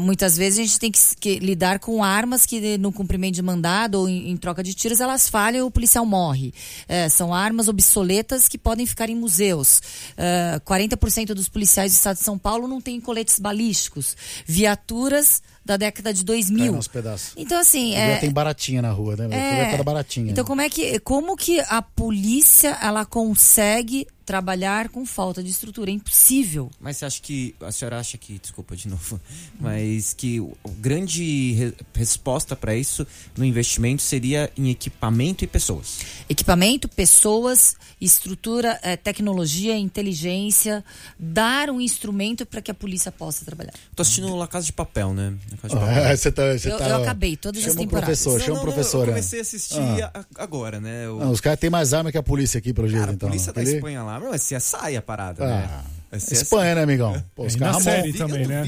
[0.00, 4.00] muitas vezes, a gente tem que, que lidar com armas que no cumprimento de mandado
[4.00, 6.52] ou em, em troca de tiros elas falham e o policial morre.
[6.88, 9.80] É, são armas obsoletas que podem ficar em museus.
[10.16, 14.16] É, 40% dos policiais do estado de São Paulo não têm coletes balísticos.
[14.44, 16.66] Viaturas da década de 2000.
[16.66, 17.32] Cai nos pedaços.
[17.36, 17.94] Então, assim.
[17.94, 19.28] É, tem baratinha na rua, né?
[19.30, 20.30] é, É, baratinha.
[20.32, 25.90] então como é que como que a polícia ela consegue trabalhar com falta de estrutura?
[25.90, 26.70] É impossível.
[26.80, 27.54] Mas você acha que.
[27.60, 28.38] A senhora acha que.
[28.38, 29.20] Desculpa de novo.
[29.60, 33.06] Mas que o, o grande re- resposta para isso
[33.36, 35.98] no investimento seria em equipamento e pessoas.
[36.28, 40.84] Equipamento, pessoas, estrutura, eh, tecnologia, inteligência,
[41.18, 43.72] dar um instrumento para que a polícia possa trabalhar.
[43.94, 45.34] Tô assistindo La Casa de Papel, né?
[45.48, 45.78] De Papel.
[45.80, 48.06] Ah, você tá, você Eu- tá- eu acabei todas as chama um temporadas.
[48.22, 48.98] professor, Não, chama não, não, professor.
[49.00, 49.12] Eu né?
[49.12, 50.10] comecei a assistir Ah.
[50.14, 51.08] a- agora, né?
[51.08, 53.14] O, Ah, os caras têm mais arma que a polícia aqui, pelo jeito, cara, a
[53.14, 53.28] então.
[53.28, 55.84] polícia da Aquele- Espanha lá, meu, é CSI a parada, Ah, né?
[56.12, 56.32] É.
[56.32, 57.20] Espanha, né, amigão?
[57.34, 58.28] Pô, os E na caras série Ramon.
[58.28, 58.62] Duvido- também, né?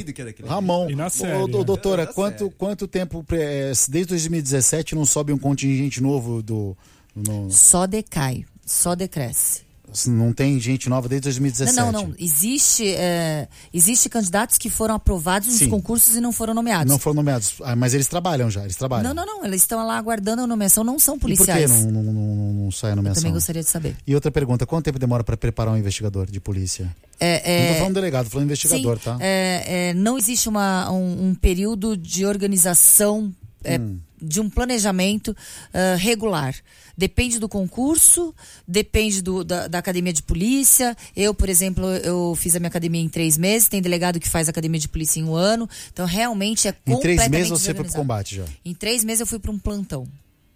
[0.45, 0.91] é Ramon.
[0.91, 1.65] E na série, ô, né?
[1.65, 2.51] doutora, Na quanto, série.
[2.59, 6.77] quanto tempo, é, desde 2017, não sobe um contingente novo do.
[7.15, 9.66] no- Só decai, só decresce.
[10.09, 11.77] Não tem gente nova desde 2017.
[11.77, 12.15] Não, não, não.
[12.19, 15.69] Existe, eh, existe candidatos que foram aprovados nos Sim.
[15.71, 16.91] concursos e não foram nomeados.
[16.91, 17.55] Não foram nomeados.
[17.63, 19.15] Ah, mas eles trabalham já, eles trabalham.
[19.15, 19.45] Não, não, não.
[19.45, 21.71] Eles estão lá aguardando a nomeação, não são E por que policiais.
[21.71, 23.23] não, não, não, não sai a Eu nomeação?
[23.23, 23.97] também gostaria de saber.
[24.07, 26.95] E outra pergunta, quanto tempo demora para preparar um investigador de polícia?
[27.19, 29.17] É, Não tô é, falando delegado, falando investigador, sim, tá?
[29.21, 33.33] é, é, não existe uma, um, um período de organização,
[33.65, 33.99] é, Hum.
[34.21, 35.35] de um planejamento
[35.73, 36.55] ah, regular.
[36.97, 38.35] Depende do concurso,
[38.67, 40.97] depende do- da, da academia de polícia.
[41.15, 43.69] Eu, por exemplo, eu fiz a minha academia em três meses.
[43.69, 45.69] Tem delegado que faz academia de polícia em um ano.
[45.93, 48.45] Então, realmente é Em três completamente meses você foi pro combate já.
[48.65, 50.07] Em três meses eu fui para um plantão.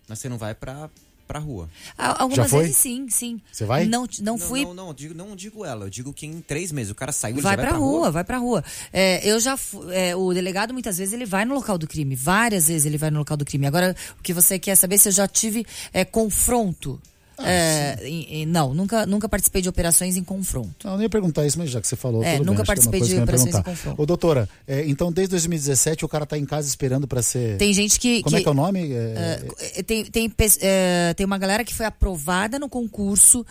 [0.08, 0.88] Mas você não vai pra,
[1.30, 1.70] pra rua.
[1.96, 2.62] Algumas Já foi?
[2.62, 3.40] vezes sim, sim.
[3.52, 3.86] Você vai?
[3.86, 6.72] Não, não Não, fui não, não, digo, não digo ela, eu digo que em três
[6.72, 8.64] meses o cara saiu ele Vai já pra, rua, vai pra rua.
[8.92, 9.56] É, eu já
[9.92, 13.12] é, o delegado muitas vezes ele vai no local do crime, várias vezes ele vai
[13.12, 13.64] no local do crime.
[13.64, 17.00] Agora o que você quer saber se eu já tive é, confronto?
[17.42, 20.86] Ah, É, em- em- não, nunca, nunca participei de operações em confronto.
[20.86, 23.00] Não, nem ia perguntar isso, mas já que você falou, É, nunca bem, é participei
[23.00, 24.02] de operações em confronto.
[24.02, 27.56] Ô, doutora, é, então desde 2017 o cara tá em casa esperando para ser...
[27.56, 28.22] Tem gente que.
[28.22, 28.92] Como é que- que é o nome?
[28.92, 29.40] É,
[29.76, 33.44] É, tem, tem, é, tem uma galera que foi aprovada no concurso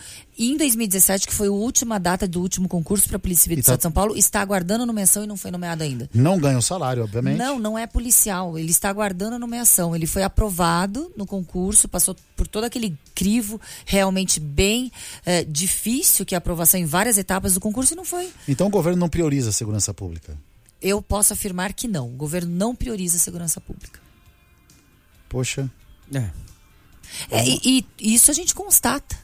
[0.48, 3.60] em 2017, que foi a última data do último concurso para a Polícia Civil do
[3.60, 6.08] E tá- Estado de São Paulo, está aguardando a nomeação e não foi nomeado ainda.
[6.14, 7.36] Não ganha o salário, obviamente.
[7.38, 8.58] Não, não é policial.
[8.58, 9.94] Ele está aguardando a nomeação.
[9.94, 14.90] Ele foi aprovado no concurso, passou por todo aquele crivo realmente bem
[15.26, 18.30] eh, difícil, que é a aprovação em várias etapas do concurso, e não foi.
[18.48, 20.36] Então o governo não prioriza a segurança pública.
[20.80, 22.06] Eu posso afirmar que não.
[22.06, 24.00] O governo não prioriza a segurança pública.
[25.28, 25.70] Poxa.
[26.12, 26.30] É.
[27.30, 29.16] É, e, e isso a gente constata.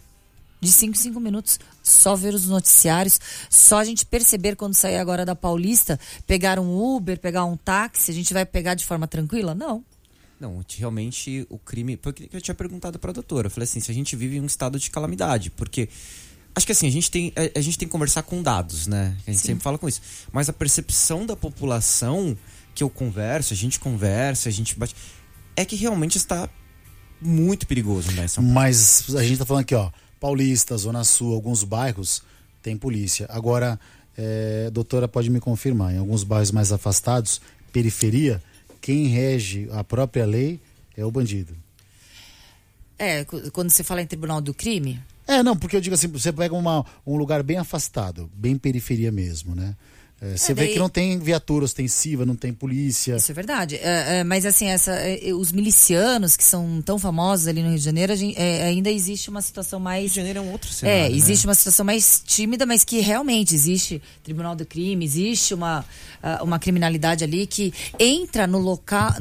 [0.60, 1.58] De 5 em 5 minutos.
[1.82, 6.96] Só ver os noticiários, só a gente perceber quando sair agora da Paulista, pegar um
[6.96, 9.54] Uber, pegar um táxi, a gente vai pegar de forma tranquila?
[9.54, 9.84] Não.
[10.40, 11.96] Não, realmente o crime.
[11.96, 13.46] Porque eu tinha perguntado pra doutora.
[13.46, 15.50] Eu falei assim: se a gente vive em um estado de calamidade.
[15.50, 15.88] Porque.
[16.54, 19.14] Acho que assim, a gente tem, a, a gente tem que conversar com dados, né?
[19.26, 20.00] A gente sempre fala com isso.
[20.32, 22.36] Mas a percepção da população
[22.74, 24.94] que eu converso, a gente conversa, a gente bate.
[25.54, 26.48] É que realmente está
[27.20, 28.52] muito perigoso Paulo.
[28.54, 29.90] Mas a gente tá falando aqui, ó.
[30.20, 32.22] Paulista, Zona Sul, alguns bairros
[32.62, 33.26] tem polícia.
[33.30, 33.78] Agora,
[34.16, 37.40] é, doutora pode me confirmar, em alguns bairros mais afastados,
[37.72, 38.42] periferia,
[38.80, 40.60] quem rege a própria lei
[40.96, 41.54] é o bandido.
[42.98, 46.32] É, quando você fala em tribunal do crime, É, não, porque eu digo assim, você
[46.32, 49.74] pega uma, um lugar bem afastado, bem periferia mesmo, né?
[50.20, 53.16] É, você vê daí- que não tem viatura ostensiva, não tem polícia.
[53.16, 53.76] Isso é verdade.
[53.76, 57.68] É, é, mas assim, essa, é, é, os milicianos que são tão famosos ali no
[57.68, 60.10] Rio de Janeiro, a gente- é, ainda existe uma situação Rio mais.
[60.10, 61.10] de Janeiro é um outro É, cenário.
[61.10, 61.16] né?
[61.16, 65.84] existe uma situação mais tímida, mas que realmente existe Tribunal do Crime, existe uma,
[66.42, 69.12] uma criminalidade ali que entra no local,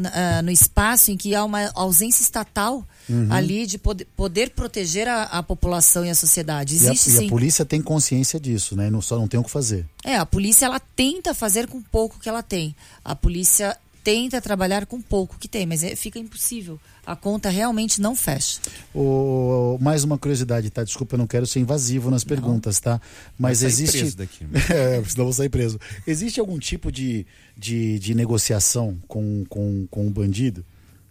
[0.43, 3.27] no espaço em que há uma ausência estatal Uhum.
[3.31, 6.73] ali de poder, poder proteger a, a população e a sociedade.
[6.75, 8.87] E a, Existe e a polícia tem consciência disso, né?
[8.87, 9.85] E não, só não tem o que fazer.
[10.03, 12.75] É, a polícia ela tenta fazer com pouco que ela tem.
[13.03, 16.79] A polícia tenta trabalhar com pouco que tem, mas é- fica impossível.
[17.03, 18.59] A conta realmente não fecha.
[18.93, 20.83] O, mais uma curiosidade, tá?
[20.83, 23.01] Desculpa, eu não quero ser invasivo nas perguntas, tá?
[23.37, 23.97] Mas existe.
[23.97, 25.79] preso daqui, é, senão eu vou sair preso.
[26.05, 27.25] Existe algum tipo de,
[27.57, 30.63] de, de negociação com, com, com o bandido?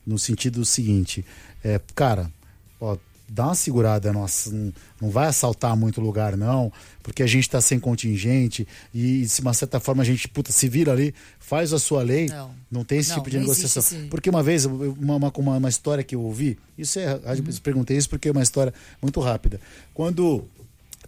[0.07, 1.25] No sentido seguinte,
[1.65, 2.31] é, cara,
[2.81, 2.97] ó,
[3.29, 6.73] dá uma segurada, nossa, não, não vai assaltar muito lugar, não,
[7.03, 10.69] porque a gente tá sem contingente e, de uma certa forma, a gente, puta, se
[10.69, 12.29] vira ali, faz a sua lei.
[12.71, 12.85] Não.
[12.85, 13.99] tem esse Não, tipo de não existe negociação.
[13.99, 17.21] esse- Porque uma vez, uma, uma, uma, uma história que eu ouvi, isso é, eu
[17.63, 18.73] perguntei isso porque é uma história
[19.03, 19.61] muito rápida.
[19.93, 20.45] Quando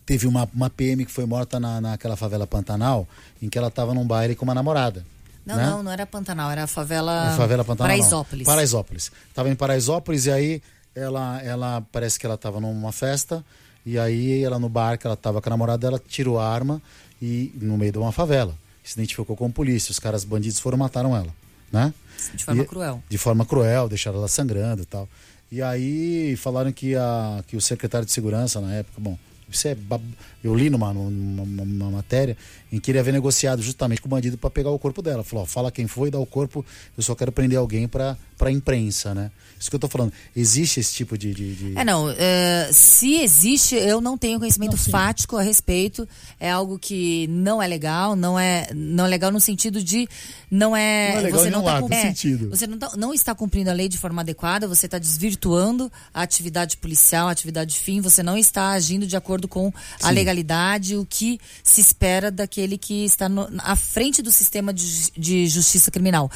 [0.04, 3.06] teve uma, uma PM que foi morta na, naquela favela Pantanal,
[3.42, 5.04] em que ela estava num baile com uma namorada.
[5.44, 5.66] Não, né?
[5.66, 7.92] não, não era Pantanal, era a favela, A favela Pantanal.
[7.96, 7.98] não.
[8.02, 8.46] Paraisópolis.
[8.46, 9.12] Paraisópolis.
[9.34, 10.62] Tava em Paraisópolis e aí
[10.96, 13.44] ela, ela parece que ela tava numa festa
[13.84, 16.80] e aí ela no bar que ela tava com a namorada dela tirou a arma
[17.20, 18.54] e no meio de uma favela.
[18.82, 19.90] Se identificou com a polícia.
[19.92, 21.32] Os caras bandidos foram mataram ela,
[21.70, 21.92] né?
[22.34, 23.02] De forma E- cruel.
[23.08, 25.08] De forma cruel, deixaram ela sangrando e tal.
[25.52, 29.16] E aí falaram que, a, que o secretário de segurança na época, bom,
[29.50, 30.02] isso é bab-
[30.42, 32.36] eu li numa, numa, numa- matéria
[32.72, 35.22] em que ele havia negociado justamente com o bandido para pegar o corpo dela.
[35.24, 36.64] Falou, ó, fala quem foi, dá o corpo,
[36.96, 39.30] eu só quero prender alguém para para imprensa, né?
[39.58, 40.12] Isso que eu tô falando.
[40.36, 42.10] Existe esse tipo de, de, de- É, não.
[42.18, 46.06] é, se existe, eu não tenho conhecimento fático a respeito.
[46.38, 50.06] É algo que não é legal, não é, não é legal no sentido de
[50.50, 51.12] não é.
[51.12, 52.50] Não é legal você não tá lado, cum- que é, sentido?
[52.50, 56.20] Você não, tá- não está cumprindo a lei de forma adequada, você está desvirtuando a
[56.20, 59.72] atividade policial, a atividade fim, você não está agindo de acordo com
[60.02, 60.14] a Sim.
[60.14, 65.46] legalidade, o que se espera daquele que está no- à frente do sistema de, de
[65.48, 66.30] justiça criminal.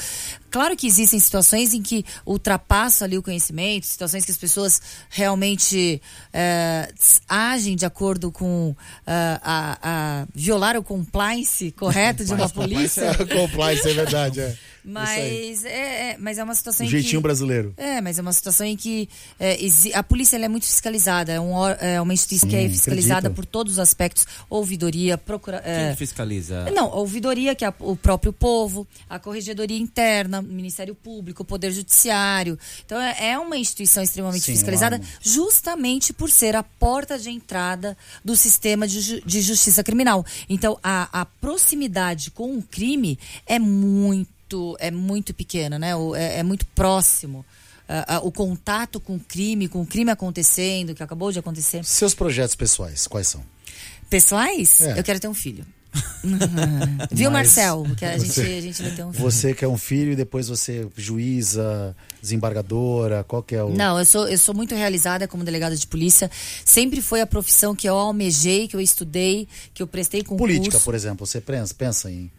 [0.50, 6.02] Claro que existem situações em que ultrapassa ali o conhecimento, situações que as pessoas realmente
[6.32, 8.74] eh, s- agem de acordo com
[9.06, 9.78] ah, a,
[10.22, 13.12] a violar o compliance correto de uma polícia.
[13.32, 14.56] Compliance, é verdade, é.
[14.84, 14.90] Aí.
[14.92, 17.74] Mas é, é- mas é uma situação O em jeitinho que, brasileiro.
[17.76, 19.08] é, mas é uma situação em que
[19.38, 19.58] é,
[19.94, 23.28] a polícia ela é muito fiscalizada, é, um é uma instituição que é Sim, fiscalizada
[23.28, 23.36] acredito.
[23.36, 26.70] por todos os aspectos, ouvidoria, procura, Quem é, fiscaliza?
[26.70, 31.46] não, a ouvidoria, que é o próprio povo, a corregedoria interna, o Ministério Público, o
[31.46, 32.58] Poder Judiciário.
[32.84, 37.96] Então é, é uma instituição extremamente Sim, fiscalizada, justamente por ser a porta de entrada
[38.24, 40.24] do sistema de, ju- de justiça criminal.
[40.48, 44.28] Então a, a proximidade com o crime é muito,
[44.78, 45.92] é muito pequena, né?
[46.16, 47.44] É, é muito próximo.
[47.88, 51.84] Ah, ah, o contato com o crime, com o crime acontecendo, que acabou de acontecer.
[51.84, 53.42] Seus projetos pessoais, quais são?
[54.08, 54.98] Pessoais, É.
[54.98, 55.64] eu quero ter um filho.
[57.10, 57.84] Viu, Mas Marcel?
[57.96, 59.24] Que a gente, você- a gente vai ter um filho.
[59.24, 63.70] Você quer um filho e depois você juíza, desembargadora, qual que é o...
[63.70, 66.30] Não, eu sou, eu sou muito realizada como delegada de polícia.
[66.64, 70.54] Sempre foi a profissão que eu almejei, que eu estudei, que eu prestei concurso.
[70.54, 72.30] Política, por exemplo, você pensa, pensa em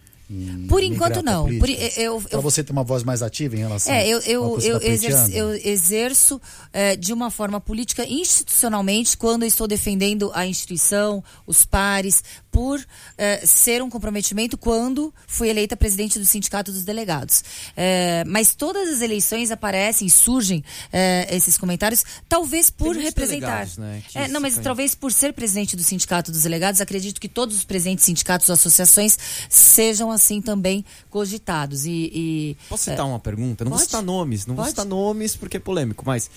[0.67, 1.45] Por enquanto, não.
[1.59, 4.59] Por, eu, eu, Pra você ter uma voz mais ativa em relação É, eu, ao
[4.59, 9.67] eu, eu, tá exerço, eu exerço é, de uma forma política institucionalmente quando eu estou
[9.67, 12.85] defendendo a instituição, os pares, por
[13.17, 17.43] é, ser um comprometimento quando fui eleita presidente do Sindicato dos Delegados.
[17.75, 23.67] É, mas todas as eleições aparecem, surgem é, esses comentários, talvez por representar.
[23.77, 27.55] né, É, não, mas talvez por ser presidente do Sindicato dos Delegados, acredito que todos
[27.55, 29.17] os presidentes sindicatos e associações
[29.49, 31.85] sejam assim também cogitados.
[31.85, 33.63] E, e Posso citar uma pergunta?
[33.63, 33.89] Não vou Pode.
[33.89, 34.71] citar nomes, não vou Pode.
[34.71, 36.29] citar nomes porque é polêmico, mas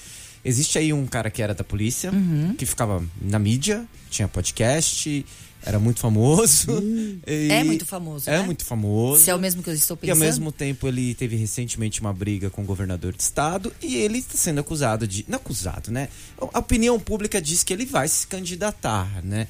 [0.44, 2.54] existe aí um cara que era da polícia, Uhum.
[2.56, 5.24] que ficava na mídia, tinha podcast,
[5.66, 6.66] era muito famoso.
[7.26, 8.42] e- É muito famoso, É né?
[8.44, 9.22] muito famoso.
[9.22, 10.26] Se é o mesmo que eu estou E ao pensando.
[10.26, 14.36] mesmo tempo ele teve recentemente uma briga com o governador de estado e ele está
[14.36, 15.24] sendo acusado de.
[15.28, 16.08] Não acusado, né?
[16.52, 19.46] A opinião pública diz que ele vai se candidatar, né?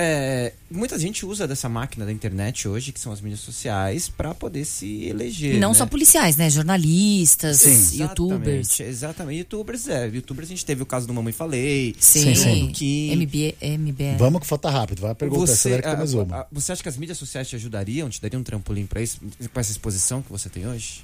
[0.00, 4.32] É, muita gente usa dessa máquina da internet hoje, que são as mídias sociais, para
[4.32, 5.56] poder se eleger.
[5.56, 5.74] E não né?
[5.74, 6.48] só policiais, né?
[6.48, 8.02] Jornalistas, Sim.
[8.02, 8.78] youtubers.
[8.78, 10.06] Exatamente, Exatamente, youtubers, é.
[10.06, 11.96] Youtubers a gente teve o caso do Mamãe Falei.
[11.98, 12.66] Sim, sim.
[12.66, 13.10] do Kim.
[13.16, 14.16] MB, MBL.
[14.18, 15.00] Vamos que falta rápido.
[15.00, 16.36] Vai a pergunta, acelera que tem a- mais uma.
[16.42, 19.18] a- você acha que as mídias sociais te ajudariam, te dariam um trampolim para isso,
[19.52, 21.02] com essa exposição que você tem hoje?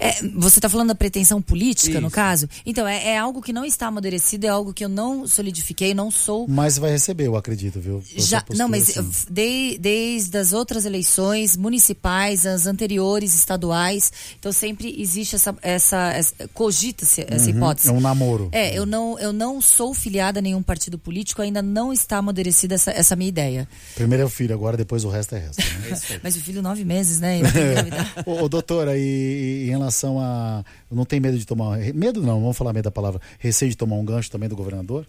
[0.00, 2.16] É, você está falando da pretensão política, no Isso.
[2.16, 2.48] caso?
[2.64, 6.10] Então, é, é algo que não está amadurecido, é algo que eu não solidifiquei, não
[6.10, 8.02] sou Mas vai receber, eu acredito, viu?
[8.16, 9.10] Já, postura, não, mas assim.
[9.28, 16.48] de- desde as outras eleições municipais, as anteriores estaduais, então sempre existe essa, essa, essa
[16.54, 17.88] cogita-se essa hipótese.
[17.88, 18.48] É um namoro.
[18.52, 22.74] É, eu não, eu não sou filiada a nenhum partido político, ainda não está amadurecida
[22.74, 23.68] essa, essa minha ideia.
[23.94, 25.58] Primeiro é o filho, agora depois o resto é resto.
[25.60, 26.20] né?
[26.24, 27.40] Mas o filho, nove meses, né?
[28.24, 30.64] Ô, doutora, e, e em relação a.
[30.90, 31.78] Não tem medo de tomar.
[31.94, 33.20] Medo não, vamos falar meio da palavra.
[33.38, 35.06] Receio de tomar um gancho também do governador?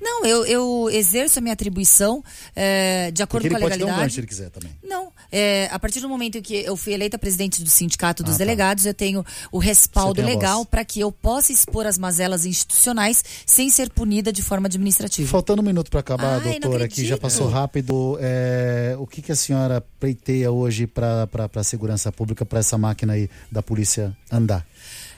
[0.00, 2.22] Não, eu, eu exerço a minha atribuição
[2.54, 4.14] é, de acordo Porque com a pode ter um gancho legalidade.
[4.14, 4.70] se ele quiser também.
[4.82, 8.38] Não, é, a partir do momento que eu fui eleita presidente do Sindicato dos Ah,
[8.38, 8.44] tá.
[8.44, 13.70] Delegados, eu tenho o respaldo legal para que eu possa expor as mazelas institucionais sem
[13.70, 15.28] ser punida de forma administrativa.
[15.28, 18.18] Faltando um minuto para acabar, Ai, doutora, aqui já passou rápido.
[18.20, 23.14] é, o que, que a senhora pleiteia hoje para a segurança pública, para essa máquina
[23.14, 24.66] aí da polícia andar?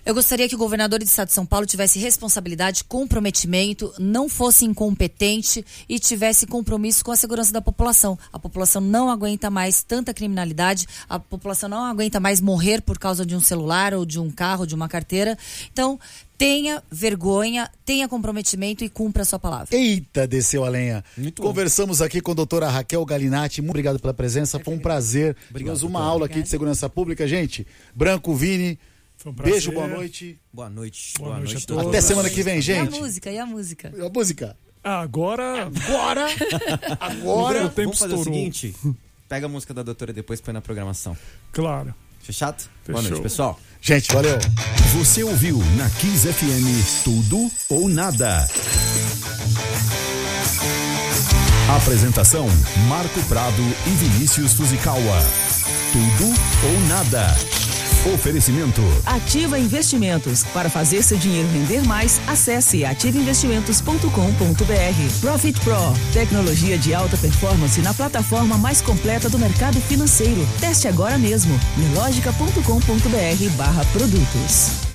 [0.08, 4.64] Eu gostaria que o governador do estado de São Paulo tivesse responsabilidade, comprometimento, não fosse
[4.64, 8.18] incompetente e tivesse compromisso com a segurança da população.
[8.32, 13.26] A população não aguenta mais tanta criminalidade, a população não aguenta mais morrer por causa
[13.26, 15.36] de um celular ou de um carro, de uma carteira.
[15.70, 16.00] Então,
[16.38, 19.76] tenha vergonha, tenha comprometimento e cumpra a sua palavra.
[19.76, 21.04] Eita, desceu a lenha.
[21.18, 21.48] Muito bom.
[21.48, 23.60] Conversamos aqui com a doutora Raquel Galinatti.
[23.60, 24.58] Muito obrigado pela presença.
[24.58, 25.36] Foi um prazer.
[25.50, 26.12] Obrigado, Tivemos uma doutora.
[26.12, 27.66] aula aqui de segurança pública, gente.
[27.94, 28.78] Branco Vini.
[29.18, 29.52] Foi um prazer.
[29.54, 30.40] Beijo, boa noite.
[30.52, 31.12] Boa noite.
[31.18, 31.74] Boa noite a doutor.
[31.76, 31.88] todos.
[31.88, 33.00] Até semana que vem, E a gente.
[33.00, 33.92] música, e a música?
[34.00, 34.56] A música.
[34.82, 36.26] Agora, Agora,
[37.24, 37.68] o agora.
[37.68, 38.24] tempo Vamos fazer o estourou.
[38.24, 38.74] seguinte:
[39.28, 41.16] pega a música da doutora e depois põe na programação.
[41.52, 41.92] Claro.
[42.20, 42.62] Fechado?
[42.86, 43.10] Boa Fechou.
[43.10, 43.60] noite, pessoal.
[43.80, 44.38] Gente, valeu.
[44.94, 48.46] Você ouviu na Kiss FM Tudo ou Nada.
[51.76, 52.46] Apresentação:
[52.88, 55.20] Marco Prado e Vinícius Fuzikawa.
[55.92, 56.26] Tudo
[56.72, 57.34] ou Nada.
[58.06, 60.44] Oferecimento: Ativa Investimentos.
[60.44, 65.20] Para fazer seu dinheiro render mais, acesse ativainvestimentos.com.br.
[65.20, 65.94] Profit Pro.
[66.12, 70.46] Tecnologia de alta performance na plataforma mais completa do mercado financeiro.
[70.60, 71.58] Teste agora mesmo.
[71.76, 74.86] Nelogica.com.br barra produtos.